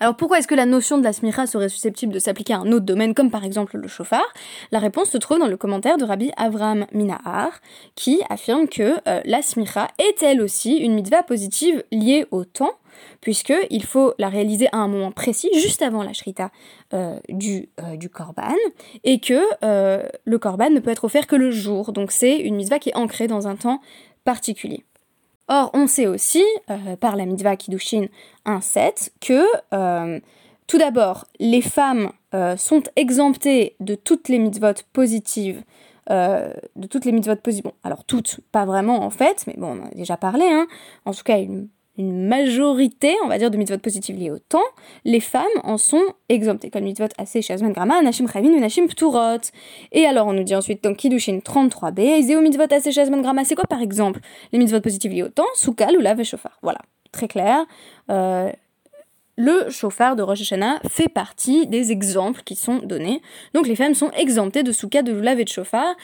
Alors 0.00 0.16
pourquoi 0.16 0.38
est-ce 0.38 0.48
que 0.48 0.54
la 0.54 0.66
notion 0.66 0.98
de 0.98 1.04
la 1.04 1.12
smicha 1.12 1.46
serait 1.46 1.68
susceptible 1.68 2.12
de 2.12 2.18
s'appliquer 2.18 2.54
à 2.54 2.58
un 2.58 2.72
autre 2.72 2.86
domaine, 2.86 3.14
comme 3.14 3.30
par 3.30 3.44
exemple 3.44 3.76
le 3.76 3.88
chauffard? 3.88 4.32
La 4.72 4.78
réponse 4.78 5.10
se 5.10 5.18
trouve 5.18 5.38
dans 5.38 5.46
le 5.46 5.56
commentaire 5.56 5.96
de 5.96 6.04
Rabbi 6.04 6.30
Avraham 6.36 6.86
Minahar, 6.92 7.60
qui 7.94 8.20
affirme 8.30 8.68
que 8.68 8.96
la 9.24 9.42
smicha 9.42 9.88
est 9.98 10.22
elle 10.22 10.42
aussi 10.42 10.76
une 10.76 10.94
mitzvah 10.94 11.22
positive 11.22 11.84
liée 11.92 12.26
au 12.30 12.44
temps, 12.44 12.72
puisqu'il 13.20 13.84
faut 13.84 14.14
la 14.18 14.28
réaliser 14.28 14.68
à 14.72 14.78
un 14.78 14.88
moment 14.88 15.12
précis, 15.12 15.50
juste 15.54 15.82
avant 15.82 16.02
la 16.02 16.12
shrita 16.12 16.50
euh, 16.94 17.18
du, 17.28 17.68
euh, 17.80 17.96
du 17.96 18.08
korban, 18.08 18.54
et 19.04 19.20
que 19.20 19.40
euh, 19.64 20.02
le 20.24 20.38
korban 20.38 20.70
ne 20.70 20.80
peut 20.80 20.90
être 20.90 21.04
offert 21.04 21.26
que 21.26 21.36
le 21.36 21.50
jour. 21.50 21.92
Donc 21.92 22.12
c'est 22.12 22.36
une 22.36 22.56
mitzvah 22.56 22.78
qui 22.78 22.90
est 22.90 22.96
ancrée 22.96 23.26
dans 23.26 23.48
un 23.48 23.56
temps 23.56 23.80
particulier. 24.24 24.84
Or, 25.48 25.70
on 25.74 25.86
sait 25.86 26.06
aussi, 26.06 26.44
par 27.00 27.16
la 27.16 27.24
mitzvah 27.24 27.56
Kiddushin 27.56 28.06
1.7, 28.46 29.10
que 29.20 30.20
tout 30.66 30.78
d'abord, 30.78 31.24
les 31.40 31.62
femmes 31.62 32.12
sont 32.56 32.82
exemptées 32.96 33.74
de 33.80 33.94
toutes 33.94 34.28
les 34.28 34.38
mitzvot 34.38 34.74
positives 34.92 35.62
de 36.10 36.86
toutes 36.88 37.04
les 37.04 37.12
mitzvot 37.12 37.36
positives. 37.36 37.64
Bon, 37.64 37.74
alors 37.84 38.04
toutes, 38.04 38.40
pas 38.52 38.64
vraiment 38.64 39.02
en 39.02 39.10
fait, 39.10 39.44
mais 39.46 39.54
bon, 39.56 39.76
on 39.76 39.82
en 39.82 39.86
a 39.86 39.90
déjà 39.90 40.16
parlé, 40.16 40.44
hein. 40.44 40.66
En 41.04 41.12
tout 41.12 41.22
cas, 41.22 41.38
une 41.38 41.68
une 41.98 42.26
majorité, 42.26 43.14
on 43.24 43.28
va 43.28 43.38
dire, 43.38 43.50
de 43.50 43.56
mitzvot 43.56 43.78
positives 43.78 44.16
liées 44.16 44.30
au 44.30 44.38
temps, 44.38 44.62
les 45.04 45.20
femmes 45.20 45.44
en 45.64 45.76
sont 45.76 46.04
exemptées. 46.28 46.70
Comme 46.70 46.84
mitzvot 46.84 47.08
assez 47.18 47.42
shazman 47.42 47.72
grama, 47.72 48.00
nashim 48.02 48.28
chavin 48.28 48.48
nashim 48.60 48.86
pturot. 48.86 49.50
Et 49.92 50.06
alors, 50.06 50.28
on 50.28 50.32
nous 50.32 50.44
dit 50.44 50.54
ensuite 50.54 50.82
dans 50.82 50.94
Kiddushin 50.94 51.38
33b, 51.38 52.20
Iseo 52.20 52.40
mitzvot 52.40 52.72
assez 52.72 52.92
shazman 52.92 53.20
grama, 53.20 53.44
c'est 53.44 53.56
quoi 53.56 53.66
par 53.68 53.82
exemple 53.82 54.20
les 54.52 54.58
mitzvot 54.58 54.80
positives 54.80 55.12
liées 55.12 55.24
au 55.24 55.28
temps? 55.28 55.44
Soukal 55.54 55.96
ou 55.96 56.00
lave 56.00 56.20
et 56.20 56.24
chauffard. 56.24 56.58
Voilà, 56.62 56.78
très 57.12 57.26
clair. 57.26 57.66
Euh, 58.10 58.50
le 59.36 59.70
chauffard 59.70 60.16
de 60.16 60.22
Rosh 60.22 60.40
Hashanah 60.40 60.80
fait 60.88 61.08
partie 61.08 61.66
des 61.68 61.92
exemples 61.92 62.42
qui 62.44 62.56
sont 62.56 62.78
donnés. 62.78 63.22
Donc 63.54 63.68
les 63.68 63.76
femmes 63.76 63.94
sont 63.94 64.10
exemptées 64.12 64.64
de 64.64 64.72
souka, 64.72 65.02
de 65.02 65.12
lulav 65.12 65.38
et 65.38 65.44
de 65.44 65.48
chauffard. 65.48 65.94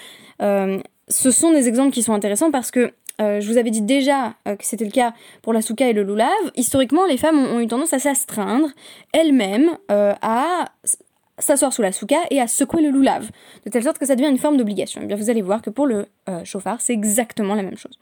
Euh, 0.40 0.78
ce 1.08 1.30
sont 1.30 1.50
des 1.50 1.68
exemples 1.68 1.92
qui 1.92 2.02
sont 2.02 2.14
intéressants 2.14 2.50
parce 2.50 2.70
que 2.70 2.92
euh, 3.20 3.40
je 3.40 3.48
vous 3.50 3.58
avais 3.58 3.70
dit 3.70 3.82
déjà 3.82 4.34
euh, 4.48 4.56
que 4.56 4.64
c'était 4.64 4.84
le 4.84 4.90
cas 4.90 5.14
pour 5.42 5.52
la 5.52 5.62
souka 5.62 5.88
et 5.88 5.92
le 5.92 6.02
loulav. 6.02 6.30
Historiquement, 6.56 7.06
les 7.06 7.16
femmes 7.16 7.38
ont, 7.38 7.60
eu 7.60 7.66
tendance 7.66 7.92
à 7.92 7.98
s'astreindre 7.98 8.68
elles-mêmes 9.12 9.70
euh, 9.90 10.14
à 10.20 10.66
s'asseoir 11.38 11.72
sous 11.72 11.82
la 11.82 11.92
souka 11.92 12.18
et 12.30 12.40
à 12.40 12.46
secouer 12.46 12.82
le 12.82 12.90
loulav, 12.90 13.28
de 13.64 13.70
telle 13.70 13.82
sorte 13.82 13.98
que 13.98 14.06
ça 14.06 14.14
devient 14.14 14.28
une 14.28 14.38
forme 14.38 14.56
d'obligation. 14.56 15.00
Et 15.00 15.04
eh 15.04 15.06
bien 15.08 15.16
vous 15.16 15.30
allez 15.30 15.42
voir 15.42 15.62
que 15.62 15.70
pour 15.70 15.86
le 15.86 16.06
chauffard, 16.44 16.80
c'est 16.80 16.92
exactement 16.92 17.56
la 17.56 17.64
même 17.64 17.76
chose. 17.76 17.98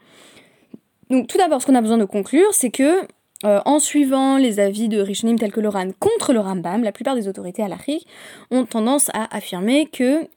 Donc 1.09 1.27
tout 1.27 1.39
d'abord, 1.39 1.59
ce 1.59 1.65
qu'on 1.65 1.73
a 1.73 1.81
besoin 1.81 1.97
de 1.97 2.05
conclure, 2.05 2.53
c'est 2.53 2.69
que 2.69 3.07
en 3.43 3.79
suivant 3.79 4.37
les 4.37 4.59
avis 4.59 4.87
de 4.87 5.01
Rishonim 5.01 5.37
tels 5.39 5.51
que 5.51 5.59
le 5.59 5.67
Ran 5.67 5.89
contre 5.99 6.31
le 6.31 6.39
Rambam, 6.41 6.83
la 6.83 6.91
plupart 6.91 7.15
des 7.15 7.27
autorités 7.27 7.63
à 7.63 7.67
l'Afrique 7.67 8.07
ont 8.51 8.65
tendance 8.65 9.09
à 9.15 9.35
affirmer 9.35 9.87
que 9.87 10.27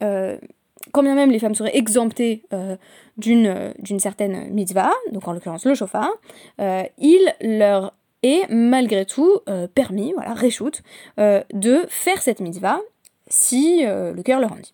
quand 0.91 1.03
bien 1.03 1.15
même 1.15 1.31
les 1.31 1.39
femmes 1.39 1.55
seraient 1.55 1.75
exemptées 1.75 2.43
euh, 2.53 2.75
d'une, 3.17 3.73
d'une 3.79 3.99
certaine 3.99 4.49
mitzvah, 4.51 4.91
donc 5.11 5.27
en 5.27 5.33
l'occurrence 5.33 5.65
le 5.65 5.75
chauffard, 5.75 6.11
euh, 6.59 6.83
il 6.97 7.19
leur 7.41 7.93
est 8.23 8.49
malgré 8.49 9.05
tout 9.05 9.39
euh, 9.47 9.67
permis, 9.67 10.13
voilà, 10.13 10.33
réchoute, 10.33 10.81
de 11.17 11.85
faire 11.89 12.21
cette 12.21 12.39
mitzvah 12.39 12.79
si 13.27 13.83
le 13.83 14.21
cœur 14.23 14.39
leur 14.39 14.53
en 14.53 14.57
dit. 14.57 14.73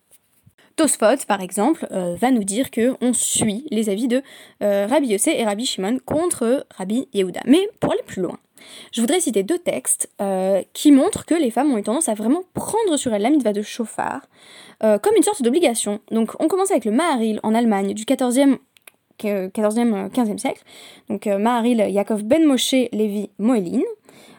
Tosfot, 0.76 1.24
par 1.28 1.40
exemple, 1.40 1.86
va 1.90 2.30
nous 2.30 2.42
dire 2.42 2.70
que 2.70 2.96
on 3.00 3.12
suit 3.12 3.66
les 3.70 3.90
avis 3.90 4.08
de 4.08 4.22
Rabbi 4.60 5.08
Yossé 5.08 5.34
et 5.36 5.44
Rabbi 5.44 5.66
Shimon 5.66 5.98
contre 6.04 6.66
Rabbi 6.76 7.08
Yehuda. 7.12 7.40
Mais 7.46 7.68
pour 7.80 7.92
aller 7.92 8.02
plus 8.04 8.22
loin, 8.22 8.38
je 8.92 9.00
voudrais 9.00 9.20
citer 9.20 9.42
deux 9.42 9.58
textes 9.58 10.10
qui 10.72 10.92
montrent 10.92 11.24
que 11.24 11.34
les 11.34 11.50
femmes 11.50 11.72
ont 11.72 11.78
eu 11.78 11.82
tendance 11.82 12.08
à 12.08 12.14
vraiment 12.14 12.42
prendre 12.54 12.96
sur 12.96 13.12
elles 13.12 13.22
la 13.22 13.30
mitzvah 13.30 13.52
de 13.52 13.62
chauffard 13.62 14.20
euh, 14.82 14.98
comme 14.98 15.14
une 15.16 15.22
sorte 15.22 15.42
d'obligation. 15.42 16.00
Donc 16.10 16.32
on 16.40 16.48
commence 16.48 16.70
avec 16.70 16.84
le 16.84 16.90
Maharil 16.90 17.40
en 17.42 17.54
Allemagne 17.54 17.94
du 17.94 18.04
14e 18.04 18.58
14e, 19.20 20.10
15e 20.10 20.38
siècle, 20.38 20.62
donc 21.08 21.28
euh, 21.28 21.38
Maharil 21.38 21.78
Yaakov 21.88 22.24
Ben 22.24 22.44
Moshe 22.44 22.74
Levi 22.92 23.30
Moelin, 23.38 23.82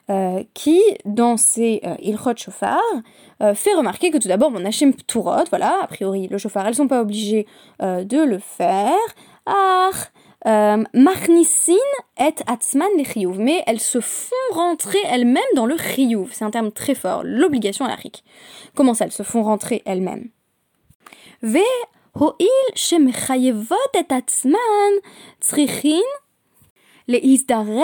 euh, 0.10 0.44
qui, 0.54 0.82
dans 1.06 1.38
ses 1.38 1.80
euh, 1.86 1.96
Ilchot 2.02 2.36
Shofar, 2.36 2.82
fait 3.54 3.74
remarquer 3.74 4.12
que 4.12 4.18
tout 4.18 4.28
d'abord, 4.28 4.52
mon 4.52 4.66
Hachem 4.66 4.94
Pturot, 4.94 5.46
voilà, 5.50 5.78
a 5.82 5.88
priori, 5.88 6.28
le 6.28 6.38
chauffard, 6.38 6.68
elles 6.68 6.76
sont 6.76 6.90
pas 6.90 7.02
obligées 7.02 7.48
de 7.82 8.24
le 8.24 8.38
faire. 8.38 8.98
Ah, 9.46 9.92
euh, 10.46 10.84
Marnissin 10.94 11.74
et 12.20 12.36
Atzman 12.46 12.88
les 12.98 13.26
mais 13.26 13.64
elles 13.66 13.80
se 13.80 14.00
font 14.00 14.36
rentrer 14.52 15.00
elles-mêmes 15.06 15.44
dans 15.56 15.66
le 15.66 15.74
Riyouv. 15.76 16.30
C'est 16.32 16.46
un 16.46 16.52
terme 16.52 16.72
très 16.72 16.94
fort, 16.94 17.24
l'obligation 17.24 17.86
à 17.86 17.90
la 17.90 17.96
rik. 17.96 18.24
Comment 18.76 18.94
ça, 18.94 19.06
elles 19.06 19.12
se 19.12 19.24
font 19.24 19.44
rentrer 19.44 19.82
elles-mêmes? 19.86 20.30
Ve 21.42 21.66
ho'il 22.14 22.48
shemechayevot 22.76 23.76
et 23.96 24.14
Atzman 24.14 24.60
tsrichin 25.42 26.00
les 27.08 27.20
isdarez 27.20 27.84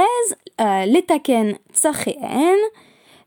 euh, 0.60 0.86
les 0.86 1.04
taken 1.04 1.58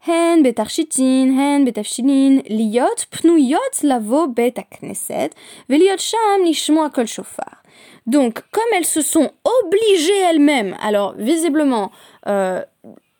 Hen 0.05 0.43
betarchitin, 0.45 1.31
hen 1.33 1.65
betafshilin, 1.65 2.43
liot 2.53 3.07
pnuyot 3.09 3.79
lavo 3.89 4.27
betakneset, 4.29 5.33
veliot 5.73 6.03
sham 6.05 6.45
lishmoa 6.45 6.91
kol 6.93 7.09
shofar. 7.09 7.64
Donc, 8.07 8.43
comme 8.51 8.65
elles 8.77 8.85
se 8.85 9.01
sont 9.01 9.31
obligées 9.45 10.21
elles-mêmes, 10.31 10.77
alors 10.81 11.15
visiblement, 11.17 11.91
euh, 12.27 12.63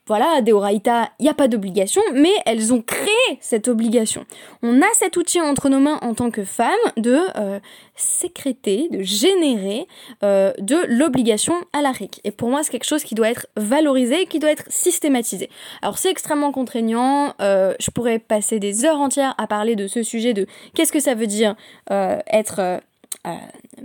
voilà, 0.07 0.41
Deoraita, 0.41 1.09
il 1.19 1.23
n'y 1.23 1.29
a 1.29 1.33
pas 1.33 1.47
d'obligation, 1.47 2.01
mais 2.13 2.31
elles 2.45 2.71
ont 2.71 2.81
créé 2.81 3.09
cette 3.41 3.67
obligation. 3.67 4.25
On 4.61 4.81
a 4.81 4.93
cet 4.93 5.17
outil 5.17 5.41
entre 5.41 5.67
nos 5.67 5.79
mains 5.79 5.97
en 6.03 6.13
tant 6.13 6.29
que 6.29 6.43
femmes 6.43 6.69
de 6.95 7.21
euh, 7.35 7.59
sécréter, 7.95 8.87
de 8.91 9.01
générer 9.01 9.87
euh, 10.23 10.53
de 10.59 10.77
l'obligation 10.89 11.55
à 11.73 11.81
la 11.81 11.91
RIC. 11.91 12.21
Et 12.23 12.29
pour 12.29 12.49
moi, 12.49 12.61
c'est 12.61 12.69
quelque 12.69 12.85
chose 12.85 13.03
qui 13.03 13.15
doit 13.15 13.29
être 13.29 13.47
valorisé, 13.57 14.27
qui 14.27 14.37
doit 14.37 14.51
être 14.51 14.65
systématisé. 14.69 15.49
Alors 15.81 15.97
c'est 15.97 16.11
extrêmement 16.11 16.51
contraignant, 16.51 17.33
euh, 17.41 17.73
je 17.79 17.89
pourrais 17.89 18.19
passer 18.19 18.59
des 18.59 18.85
heures 18.85 18.99
entières 18.99 19.33
à 19.39 19.47
parler 19.47 19.75
de 19.75 19.87
ce 19.87 20.03
sujet, 20.03 20.33
de 20.33 20.45
qu'est-ce 20.75 20.91
que 20.91 20.99
ça 20.99 21.15
veut 21.15 21.27
dire 21.27 21.55
être... 21.89 22.81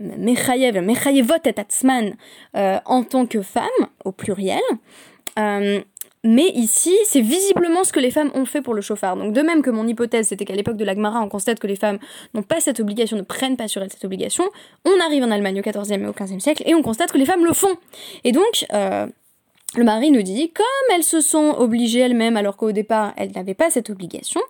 Mechayev, 0.01 0.81
Mechayevot 0.81 1.35
et 1.45 1.59
Atzman 1.59 2.15
en 2.55 3.03
tant 3.03 3.27
que 3.27 3.43
femme, 3.43 3.65
au 4.05 4.13
pluriel. 4.13 4.61
mais 5.37 6.49
ici, 6.55 6.97
c'est 7.05 7.21
visiblement 7.21 7.85
ce 7.85 7.93
que 7.93 8.01
les 8.01 8.11
femmes 8.11 8.31
ont 8.35 8.45
fait 8.45 8.63
pour 8.63 8.75
le 8.75 8.81
chauffard. 8.81 9.17
Donc 9.17 9.33
de 9.33 9.41
même 9.43 9.63
que 9.63 9.71
mon 9.71 9.87
hypothèse, 9.87 10.29
c'était 10.29 10.45
qu'à 10.45 10.55
l'époque 10.55 10.77
de 10.77 10.85
l'Agmara, 10.85 11.21
on 11.21 11.29
constate 11.29 11.59
que 11.59 11.67
les 11.67 11.77
femmes 11.77 11.99
n'ont 12.35 12.43
pas 12.43 12.61
cette 12.61 12.81
obligation, 12.81 13.17
ne 13.17 13.23
prennent 13.23 13.57
pas 13.57 13.69
sur 13.69 13.83
elles 13.83 13.91
cette 13.91 14.05
obligation, 14.05 14.45
on 14.85 15.01
arrive 15.01 15.25
en 15.25 15.31
Allemagne 15.31 15.61
au 15.61 15.63
XIVe 15.63 16.03
et 16.03 16.07
au 16.07 16.13
XVe 16.13 16.39
siècle, 16.39 16.63
et 16.67 16.75
on 16.75 16.83
constate 16.83 17.13
que 17.13 17.19
les 17.19 17.27
femmes 17.27 17.45
le 17.45 17.53
font. 17.53 17.77
Et 18.25 18.33
donc, 18.33 18.67
euh, 18.73 19.07
le 19.77 19.85
mari 19.85 20.11
nous 20.11 20.23
dit, 20.23 20.51
comme 20.51 20.97
elles 20.97 21.05
se 21.05 21.21
sont 21.21 21.55
obligées 21.57 22.01
elles-mêmes 22.01 22.37
alors 22.37 22.57
qu'au 22.57 22.73
départ 22.73 23.13
elles 23.17 23.31
n'avaient 23.37 23.55
pas 23.55 23.71
cette 23.71 23.89
obligation, 23.89 24.41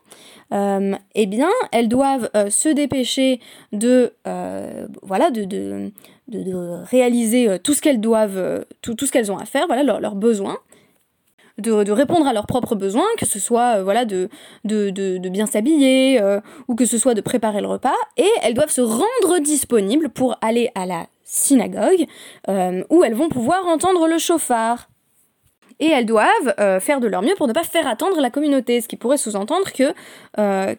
euh, 0.52 0.94
eh 1.14 1.26
bien 1.26 1.50
elles 1.72 1.88
doivent 1.88 2.30
euh, 2.34 2.48
se 2.48 2.70
dépêcher 2.70 3.40
de, 3.72 4.14
euh, 4.26 4.86
voilà, 5.02 5.30
de, 5.30 5.44
de, 5.44 5.92
de, 6.28 6.54
réaliser 6.84 7.58
tout 7.62 7.74
ce 7.74 7.82
qu'elles 7.82 8.00
doivent, 8.00 8.64
tout, 8.80 8.96
ce 8.98 9.12
qu'elles 9.12 9.30
ont 9.30 9.36
à 9.36 9.44
faire, 9.44 9.66
voilà 9.66 9.82
leurs 9.82 10.14
besoins. 10.14 10.58
De, 11.58 11.84
de, 11.84 11.92
répondre 11.92 12.26
à 12.26 12.32
leurs 12.32 12.46
propres 12.46 12.74
besoins, 12.74 13.04
que 13.18 13.26
ce 13.26 13.38
soit 13.38 13.82
voilà 13.82 14.06
de, 14.06 14.30
de, 14.64 14.88
de 14.88 15.28
bien 15.28 15.44
s'habiller 15.44 16.18
ou 16.68 16.74
que 16.74 16.86
ce 16.86 16.96
soit 16.96 17.12
de 17.12 17.20
préparer 17.20 17.60
le 17.60 17.66
repas, 17.66 17.96
et 18.16 18.30
elles 18.42 18.54
doivent 18.54 18.70
se 18.70 18.80
rendre 18.80 19.38
disponibles 19.42 20.08
pour 20.08 20.38
aller 20.40 20.70
à 20.74 20.86
la 20.86 21.06
synagogue 21.22 22.06
où 22.48 23.04
elles 23.04 23.14
vont 23.14 23.28
pouvoir 23.28 23.66
entendre 23.66 24.08
le 24.08 24.16
chauffard 24.16 24.89
et 25.80 25.90
elles 25.90 26.06
doivent 26.06 26.54
euh, 26.60 26.78
faire 26.78 27.00
de 27.00 27.08
leur 27.08 27.22
mieux 27.22 27.34
pour 27.36 27.48
ne 27.48 27.52
pas 27.52 27.64
faire 27.64 27.88
attendre 27.88 28.20
la 28.20 28.30
communauté, 28.30 28.80
ce 28.80 28.88
qui 28.88 28.96
pourrait 28.96 29.16
sous-entendre 29.16 29.72
que, 29.72 29.94
euh, 30.38 30.74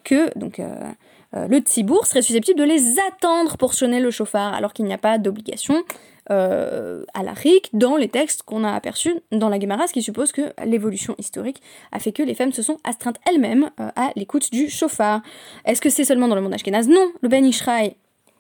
euh, 1.34 1.48
le 1.48 1.58
Tzibour 1.60 2.06
serait 2.06 2.22
susceptible 2.22 2.60
de 2.60 2.64
les 2.64 3.00
attendre 3.10 3.58
pour 3.58 3.74
sonner 3.74 4.00
le 4.00 4.12
chauffard, 4.12 4.54
alors 4.54 4.74
qu'il 4.74 4.86
n'y 4.86 4.94
a 4.94 4.98
pas 4.98 5.18
d'obligation 5.18 5.84
à 6.30 7.24
la 7.24 7.34
RIC 7.34 7.72
dans 7.74 7.98
les 7.98 8.08
textes 8.08 8.44
qu'on 8.44 8.64
a 8.64 8.72
aperçus 8.72 9.14
dans 9.34 9.50
la 9.50 9.60
Gemara, 9.60 9.86
ce 9.88 9.92
qui 9.92 10.02
suppose 10.02 10.32
que 10.32 10.54
l'évolution 10.64 11.14
historique 11.18 11.62
a 11.92 12.00
fait 12.00 12.14
que 12.14 12.24
les 12.24 12.36
femmes 12.36 12.54
se 12.54 12.62
sont 12.62 12.78
astreintes 12.86 13.18
elles-mêmes 13.30 13.70
à 13.78 14.12
l'écoute 14.16 14.50
du 14.50 14.70
chauffard. 14.70 15.22
Est-ce 15.66 15.82
que 15.82 15.90
c'est 15.90 16.06
seulement 16.06 16.30
dans 16.30 16.36
le 16.36 16.42
monde 16.42 16.54
ashkénaze? 16.54 16.88
Non, 16.88 17.12
le 17.20 17.28
Ben 17.28 17.44
Ishraï, 17.44 17.98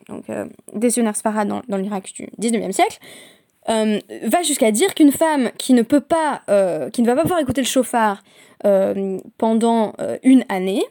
donc 0.08 0.24
des 0.74 0.90
dans, 1.02 1.62
dans 1.68 1.78
l'Irak 1.78 2.14
du 2.14 2.30
19e 2.40 2.72
siècle, 2.72 2.98
euh, 3.70 4.00
va 4.24 4.42
jusqu'à 4.42 4.72
dire 4.72 4.94
qu'une 4.96 5.12
femme 5.12 5.52
qui 5.58 5.74
ne 5.74 5.84
peut 5.84 6.02
pas, 6.02 6.42
euh, 6.50 6.90
qui 6.90 7.02
ne 7.02 7.08
va 7.08 7.16
pas 7.16 7.22
pouvoir 7.22 7.40
écouter 7.40 7.62
le 7.62 7.68
chauffard 7.68 8.24
euh, 8.66 9.20
pendant 9.38 9.94
une 10.24 10.44
année, 10.50 10.84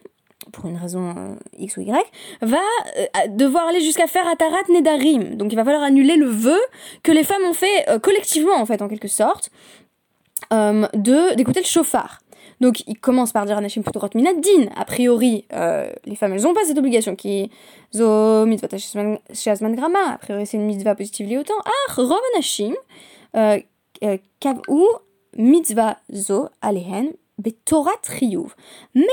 pour 0.52 0.66
une 0.66 0.76
raison 0.76 1.36
X 1.58 1.76
ou 1.76 1.82
Y, 1.82 1.92
va 2.42 2.58
devoir 3.28 3.68
aller 3.68 3.80
jusqu'à 3.80 4.06
faire 4.06 4.26
Atarat 4.26 4.62
Nedarim. 4.68 5.36
Donc 5.36 5.52
il 5.52 5.56
va 5.56 5.64
falloir 5.64 5.82
annuler 5.82 6.16
le 6.16 6.26
vœu 6.26 6.58
que 7.02 7.12
les 7.12 7.24
femmes 7.24 7.42
ont 7.48 7.54
fait 7.54 7.86
collectivement, 8.02 8.56
en 8.56 8.66
fait, 8.66 8.82
en 8.82 8.88
quelque 8.88 9.08
sorte, 9.08 9.50
de 10.50 11.34
d'écouter 11.34 11.60
le 11.60 11.66
chauffard. 11.66 12.20
Donc 12.60 12.82
il 12.86 12.98
commence 12.98 13.32
par 13.32 13.46
dire 13.46 13.56
Anashim 13.56 13.82
Futurot 13.82 14.10
Minadin. 14.14 14.68
A 14.76 14.84
priori, 14.84 15.46
euh, 15.52 15.90
les 16.04 16.14
femmes, 16.14 16.34
elles 16.34 16.42
n'ont 16.42 16.54
pas 16.54 16.64
cette 16.64 16.78
obligation 16.78 17.16
qui 17.16 17.50
Zo 17.94 18.46
mitzvah 18.46 18.68
shazman 19.32 19.74
grama. 19.74 20.12
A 20.14 20.18
priori, 20.18 20.46
c'est 20.46 20.56
une 20.56 20.66
mitzvah 20.66 20.94
positive 20.94 21.26
liée 21.26 21.38
au 21.38 21.42
temps. 21.42 21.54
Ah, 21.64 21.92
Rov 21.94 22.18
Anashim, 22.34 22.74
euh, 23.36 23.58
euh, 24.04 24.18
ou 24.68 24.86
mitzvah 25.36 25.96
zo 26.12 26.48
alehen 26.60 27.12
Torah 27.64 27.90
Mais 28.94 29.04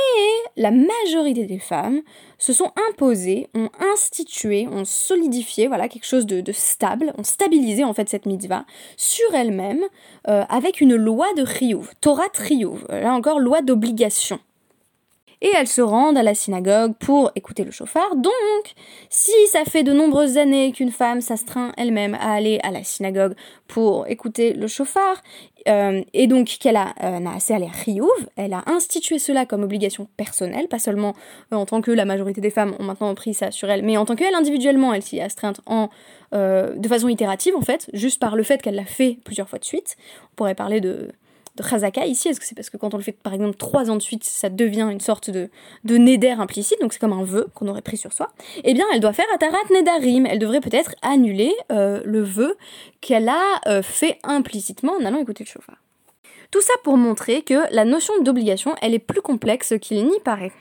la 0.56 0.72
majorité 0.72 1.46
des 1.46 1.60
femmes 1.60 2.02
se 2.38 2.54
sont 2.54 2.72
imposées, 2.90 3.48
ont 3.54 3.70
institué, 3.94 4.68
ont 4.68 4.86
solidifié, 4.86 5.68
voilà, 5.68 5.88
quelque 5.88 6.06
chose 6.06 6.26
de, 6.26 6.52
stable, 6.52 7.14
ont 7.18 7.24
stabilisé 7.24 7.84
en 7.84 7.94
fait 7.94 8.10
cette 8.10 8.26
mitzvah 8.26 8.66
sur 8.96 9.34
elles-mêmes 9.34 9.84
euh, 10.28 10.44
avec 10.50 10.82
une 10.82 10.96
loi 10.96 11.28
de 11.36 11.46
Chiyuv, 11.46 11.94
Torah 12.02 12.28
Chiyuv, 12.34 12.86
là 12.90 13.14
encore 13.14 13.40
loi 13.40 13.62
d'obligation 13.62 14.40
et 15.42 15.52
elles 15.56 15.68
se 15.68 15.82
rendent 15.82 16.18
à 16.18 16.24
la 16.24 16.34
synagogue 16.34 16.94
pour 17.00 17.32
écouter 17.36 17.64
le 17.64 17.72
chauffard. 17.72 18.16
Donc, 18.16 18.74
si 19.10 19.32
ça 19.48 19.66
fait 19.66 19.84
de 19.84 19.94
nombreuses 19.94 20.38
années 20.38 20.72
qu'une 20.72 20.92
femme 20.92 21.22
s'astreint 21.22 21.72
elle-même 21.78 22.16
à 22.16 22.34
aller 22.34 22.60
à 22.64 22.72
la 22.72 22.84
synagogue 22.84 23.36
pour 23.68 24.08
écouter 24.08 24.54
le 24.54 24.68
chauffard, 24.68 25.22
euh, 25.68 26.02
et 26.14 26.28
donc 26.28 26.48
qu'elle 26.60 26.78
a, 26.78 26.94
euh, 27.04 27.26
a 27.26 27.36
assez 27.36 27.54
à 27.54 27.60
l'air 27.60 27.74
elle 28.38 28.54
a 28.54 28.64
institué 28.68 29.20
cela 29.20 29.46
comme 29.46 29.64
obligation 29.64 30.08
personnelle, 30.16 30.68
pas 30.68 30.80
seulement 30.80 31.14
euh, 31.52 31.58
en 31.58 31.66
tant 31.66 31.82
que 31.82 31.92
la 31.92 32.06
majorité 32.06 32.40
des 32.40 32.50
femmes 32.50 32.76
ont 32.80 32.84
maintenant 32.84 33.14
pris 33.16 33.34
ça 33.34 33.52
sur 33.52 33.70
elle, 33.70 33.84
mais 33.84 33.98
en 33.98 34.06
tant 34.06 34.16
qu'elle 34.16 34.34
individuellement, 34.34 34.94
elle 34.94 35.04
s'y 35.04 35.18
est 35.18 35.22
astreinte 35.22 35.62
en, 35.66 35.90
de 36.32 36.88
façon 36.88 37.08
itérative 37.08 37.56
en 37.56 37.62
fait, 37.62 37.90
juste 37.94 38.20
par 38.20 38.36
le 38.36 38.44
fait 38.44 38.62
qu'elle 38.62 38.76
l'a 38.76 38.86
fait 38.86 39.18
plusieurs 39.24 39.50
fois 39.50 39.60
de 39.60 39.66
suite. 39.66 39.96
On 40.32 40.36
pourrait 40.36 40.56
parler 40.56 40.82
de 40.82 41.10
de 41.58 41.64
Chazaka 41.64 42.06
ici 42.06 42.30
Est-ce 42.30 42.40
que 42.40 42.46
c'est 42.46 42.56
parce 42.56 42.70
que 42.70 42.78
quand 42.78 42.94
on 42.94 42.98
le 42.98 43.04
fait 43.04 43.12
par 43.12 43.34
exemple 43.34 43.58
trois 43.58 43.90
ans 43.92 43.96
de 43.96 44.02
suite, 44.02 44.24
ça 44.24 44.50
devient 44.50 44.88
une 44.92 45.00
sorte 45.00 45.30
de, 45.30 45.50
de 45.84 46.40
implicite, 46.40 46.80
donc 46.82 46.94
c'est 46.94 47.00
comme 47.00 47.14
un 47.14 47.24
vœu 47.24 47.48
qu'on 47.54 47.68
aurait 47.68 47.82
pris 47.82 47.98
sur 47.98 48.14
soi 48.14 48.32
Eh 48.64 48.74
bien, 48.74 48.86
elle 48.94 49.00
doit 49.00 49.14
faire 49.14 49.26
Atarat 49.34 49.58
Nedarim. 49.72 50.26
Elle 50.26 50.40
devrait 50.40 50.62
peut-être 50.62 50.96
annuler 51.02 51.54
euh, 51.72 52.02
le 52.06 52.22
vœu 52.22 52.58
qu'elle 53.02 53.30
a 53.30 53.44
euh, 53.68 53.82
fait 53.82 54.20
implicitement 54.24 54.94
en 55.00 55.06
allant 55.06 55.20
écouter 55.20 55.44
le 55.44 55.50
chauffard. 55.50 55.78
Tout 56.52 56.62
ça 56.62 56.74
pour 56.84 56.98
montrer 56.98 57.42
que 57.42 57.74
la 57.74 57.86
notion 57.86 58.14
d'obligation, 58.22 58.76
elle 58.82 58.94
est 58.94 59.00
plus 59.00 59.22
complexe 59.22 59.74
qu'il 59.82 60.06
n'y 60.08 60.20
paraît. 60.22 60.54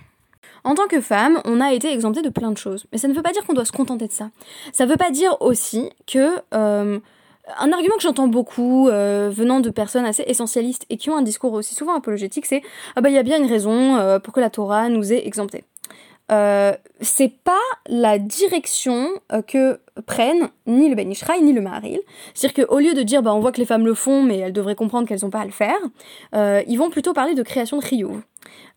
En 0.65 0.75
tant 0.75 0.89
que 0.89 1.01
femme, 1.01 1.41
on 1.45 1.61
a 1.61 1.73
été 1.73 1.93
exempté 1.93 2.23
de 2.23 2.29
plein 2.29 2.51
de 2.51 2.59
choses. 2.59 2.87
Mais 2.91 2.99
ça 2.99 3.07
ne 3.07 3.15
veut 3.15 3.23
pas 3.23 3.33
dire 3.33 3.45
qu'on 3.47 3.55
doit 3.55 3.65
se 3.65 3.73
contenter 3.73 4.09
de 4.09 4.13
ça. 4.13 4.31
Ça 4.73 4.85
ne 4.85 4.91
veut 4.91 4.97
pas 4.97 5.11
dire 5.11 5.37
aussi 5.41 5.91
que 6.09 6.43
euh, 6.55 6.99
un 7.59 7.73
argument 7.73 7.97
que 7.97 8.03
j'entends 8.03 8.29
beaucoup 8.29 8.89
euh, 8.89 9.31
venant 9.33 9.61
de 9.61 9.71
personnes 9.71 10.05
assez 10.05 10.25
essentialistes 10.27 10.85
et 10.91 10.97
qui 10.97 11.11
ont 11.11 11.17
un 11.17 11.23
discours 11.23 11.53
aussi 11.53 11.75
souvent 11.75 11.95
apologétique, 11.95 12.47
c'est 12.47 12.63
ah 12.97 13.01
bah 13.01 13.09
il 13.09 13.15
y 13.15 13.19
a 13.19 13.23
bien 13.23 13.39
une 13.39 13.49
raison 13.49 13.97
euh, 13.97 14.19
pour 14.19 14.35
que 14.35 14.41
la 14.41 14.51
Torah 14.51 14.89
nous 14.89 15.13
ait 15.13 15.27
exemptés. 15.27 15.65
Euh, 16.33 16.73
c'est 17.01 17.33
pas 17.45 17.53
la 17.89 18.19
direction 18.19 19.11
que 19.47 19.79
prennent 20.07 20.49
ni 20.67 20.89
le 20.89 20.97
Ben 20.97 21.09
ni 21.09 21.53
le 21.53 21.61
Maharil. 21.61 22.01
C'est-à-dire 22.35 22.67
qu'au 22.67 22.81
lieu 22.81 22.95
de 22.95 23.03
dire 23.03 23.23
bah 23.23 23.33
on 23.33 23.39
voit 23.39 23.53
que 23.53 23.61
les 23.61 23.67
femmes 23.67 23.87
le 23.87 23.95
font 23.95 24.25
mais 24.25 24.39
elles 24.39 24.53
devraient 24.53 24.75
comprendre 24.75 25.07
qu'elles 25.07 25.21
n'ont 25.23 25.31
pas 25.31 25.41
à 25.41 25.45
le 25.45 25.53
faire, 25.53 25.79
ils 26.33 26.77
vont 26.77 26.91
plutôt 26.91 27.13
parler 27.13 27.35
de 27.35 27.43
création 27.43 27.79
de 27.79 27.85
Riyuv. 27.85 28.23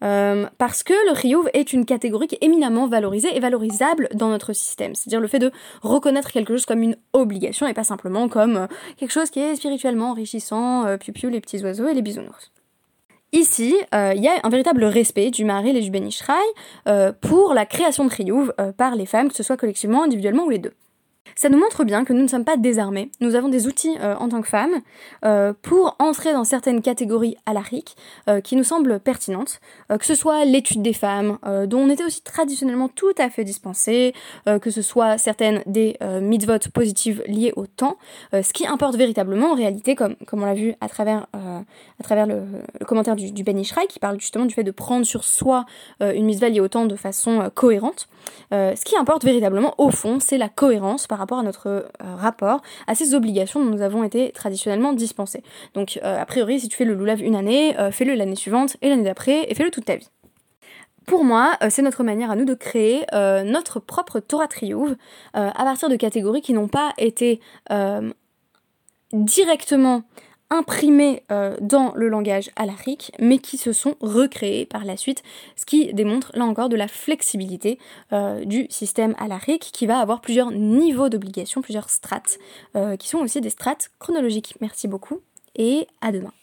Euh, 0.04 0.48
parce 0.58 0.84
que 0.84 0.94
le 1.08 1.12
Riyuv 1.12 1.50
est 1.54 1.74
une 1.74 1.86
catégorie 1.86 2.28
qui 2.28 2.36
est 2.36 2.44
éminemment 2.44 2.88
valorisée 2.88 3.36
et 3.36 3.40
valorisable 3.40 4.10
dans 4.14 4.30
notre 4.30 4.54
système. 4.54 4.96
C'est-à-dire 4.96 5.20
le 5.20 5.28
fait 5.28 5.40
de 5.40 5.52
reconnaître 5.82 6.32
quelque 6.32 6.54
chose 6.54 6.66
comme 6.66 6.84
une 6.84 6.96
obligation 7.14 7.68
et 7.68 7.74
pas 7.74 7.84
simplement 7.84 8.30
comme 8.30 8.58
euh, 8.58 8.68
quelque 8.98 9.12
chose 9.12 9.30
qui 9.30 9.40
est 9.40 9.56
spirituellement 9.56 10.12
enrichissant, 10.12 10.86
euh, 10.86 10.98
les 11.24 11.42
petits 11.42 11.64
oiseaux 11.64 11.88
et 11.88 11.94
les 11.94 12.02
bisounours. 12.02 12.52
Ici, 13.32 13.76
il 13.94 14.22
y 14.22 14.28
a 14.28 14.40
un 14.42 14.50
véritable 14.50 14.84
respect 14.86 15.30
du 15.30 15.46
mari 15.46 15.70
et 15.70 15.82
du 15.82 15.92
Benishraï 15.92 16.38
pour 17.22 17.54
la 17.54 17.66
création 17.68 18.06
de 18.06 18.10
Riyuv 18.10 18.52
par 18.78 18.96
les 18.96 19.06
femmes, 19.06 19.30
que 19.30 19.36
ce 19.36 19.44
soit 19.44 19.58
collectivement, 19.58 20.04
individuellement 20.04 20.46
ou 20.46 20.50
les 20.50 20.58
deux. 20.58 20.74
Ça 21.36 21.50
nous 21.50 21.60
montre 21.60 21.84
bien 21.84 22.06
que 22.06 22.14
nous 22.14 22.24
ne 22.24 22.28
sommes 22.28 22.46
pas 22.46 22.58
désarmés. 22.58 23.12
Nous 23.20 23.36
avons 23.36 23.50
des 23.50 23.68
outils 23.68 23.96
euh, 24.00 24.16
en 24.16 24.30
tant 24.30 24.42
que 24.42 24.48
femmes 24.48 24.82
euh, 25.26 25.54
pour 25.62 25.96
entrer 26.00 26.34
dans 26.34 26.44
certaines 26.44 26.82
catégories 26.82 27.36
à 27.46 27.54
euh, 28.30 28.40
qui 28.40 28.56
nous 28.56 28.64
semblent 28.64 29.00
pertinentes, 29.00 29.60
que 29.90 30.06
ce 30.06 30.16
soit 30.16 30.46
l'étude 30.46 30.82
des 30.82 30.94
femmes, 30.94 31.38
dont 31.68 31.80
on 31.80 31.90
était 31.90 32.06
aussi 32.06 32.22
traditionnellement 32.22 32.88
tout 32.88 33.14
à 33.18 33.30
fait 33.30 33.44
dispensé, 33.44 34.14
que 34.62 34.72
ce 34.72 34.82
soit 34.82 35.18
certaines 35.18 35.62
des 35.66 35.98
mitzvot 36.22 36.70
positives 36.74 37.22
liées 37.28 37.52
au 37.56 37.66
temps. 37.68 37.98
ce 38.32 38.54
qui 38.54 38.66
importe 38.66 38.96
véritablement 38.96 39.52
en 39.52 39.56
réalité, 39.56 39.96
comme, 39.96 40.16
comme 40.26 40.42
on 40.44 40.46
l'a 40.46 40.54
vu 40.54 40.76
à 40.80 40.88
travers, 40.88 41.28
à 41.34 42.04
travers 42.04 42.28
le, 42.28 42.44
commentaire 42.86 43.16
du, 43.16 43.32
du 43.32 43.44
Ben 43.44 43.58
Ishraï, 43.58 43.88
qui 43.88 44.00
parle 44.00 44.20
justement 44.20 44.46
du 44.46 44.54
fait 44.54 44.64
de 44.64 44.72
prendre 44.72 45.06
sur 45.06 45.24
soi 45.24 45.66
une 46.00 46.26
mitzvah 46.26 46.50
liée 46.50 46.62
au 46.62 46.70
temps 46.70 46.86
de 46.86 46.96
façon 46.96 47.52
cohérente. 47.54 48.08
ce 48.52 48.84
qui 48.86 48.96
importe 48.96 49.26
véritablement 49.26 49.76
au 49.78 49.90
fond, 49.92 50.20
c'est 50.20 50.38
la 50.38 50.50
cohérence 50.50 51.08
rapport 51.20 51.40
à 51.40 51.44
notre 51.44 51.68
euh, 51.68 51.84
rapport 52.02 52.62
à 52.88 52.96
ces 52.96 53.14
obligations 53.14 53.64
dont 53.64 53.72
nous 53.72 53.82
avons 53.82 54.04
été 54.04 54.32
traditionnellement 54.32 54.94
dispensés. 54.94 55.44
Donc, 55.74 56.00
euh, 56.04 56.20
a 56.20 56.26
priori, 56.26 56.60
si 56.60 56.68
tu 56.68 56.78
fais 56.78 56.86
le 56.86 56.94
loulav 56.94 57.22
une 57.22 57.36
année, 57.36 57.78
euh, 57.80 57.92
fais-le 57.92 58.16
l'année 58.16 58.36
suivante 58.36 58.78
et 58.82 58.90
l'année 58.90 59.04
d'après, 59.04 59.50
et 59.50 59.56
fais-le 59.56 59.72
toute 59.72 59.86
ta 59.86 59.96
vie. 59.96 60.10
Pour 61.06 61.24
moi, 61.24 61.54
c'est 61.70 61.82
notre 61.82 62.04
manière 62.04 62.30
à 62.30 62.36
nous 62.36 62.46
de 62.46 62.54
créer 62.54 63.04
notre 63.12 63.80
propre 63.80 64.20
Torah 64.20 64.48
Triyuv 64.48 64.96
à 65.34 65.52
partir 65.52 65.90
de 65.90 65.96
catégories 65.96 66.42
qui 66.42 66.54
n'ont 66.54 66.68
pas 66.68 66.94
été 67.00 67.40
directement 69.12 70.04
imprimés 70.50 71.24
euh, 71.32 71.56
dans 71.62 71.94
le 71.96 72.08
langage 72.10 72.50
alarique, 72.56 73.12
mais 73.20 73.38
qui 73.40 73.58
se 73.58 73.74
sont 73.74 73.96
recréés 74.02 74.66
par 74.66 74.86
la 74.86 74.98
suite, 74.98 75.24
ce 75.56 75.66
qui 75.66 75.94
démontre 75.94 76.32
là 76.34 76.46
encore 76.46 76.70
de 76.70 76.76
la 76.76 76.88
flexibilité 76.88 77.78
euh, 78.14 78.44
du 78.46 78.68
système 78.70 79.16
alarique 79.20 79.70
qui 79.74 79.86
va 79.86 80.00
avoir 80.00 80.22
plusieurs 80.22 80.52
niveaux 80.52 81.10
d'obligation, 81.10 81.62
plusieurs 81.62 81.90
strates, 81.90 82.40
euh, 82.76 82.96
qui 82.98 83.08
sont 83.08 83.20
aussi 83.20 83.42
des 83.42 83.50
strates 83.50 83.92
chronologiques. 84.00 84.56
Merci 84.62 84.88
beaucoup 84.88 85.20
et 85.56 85.88
à 86.02 86.12
demain. 86.12 86.34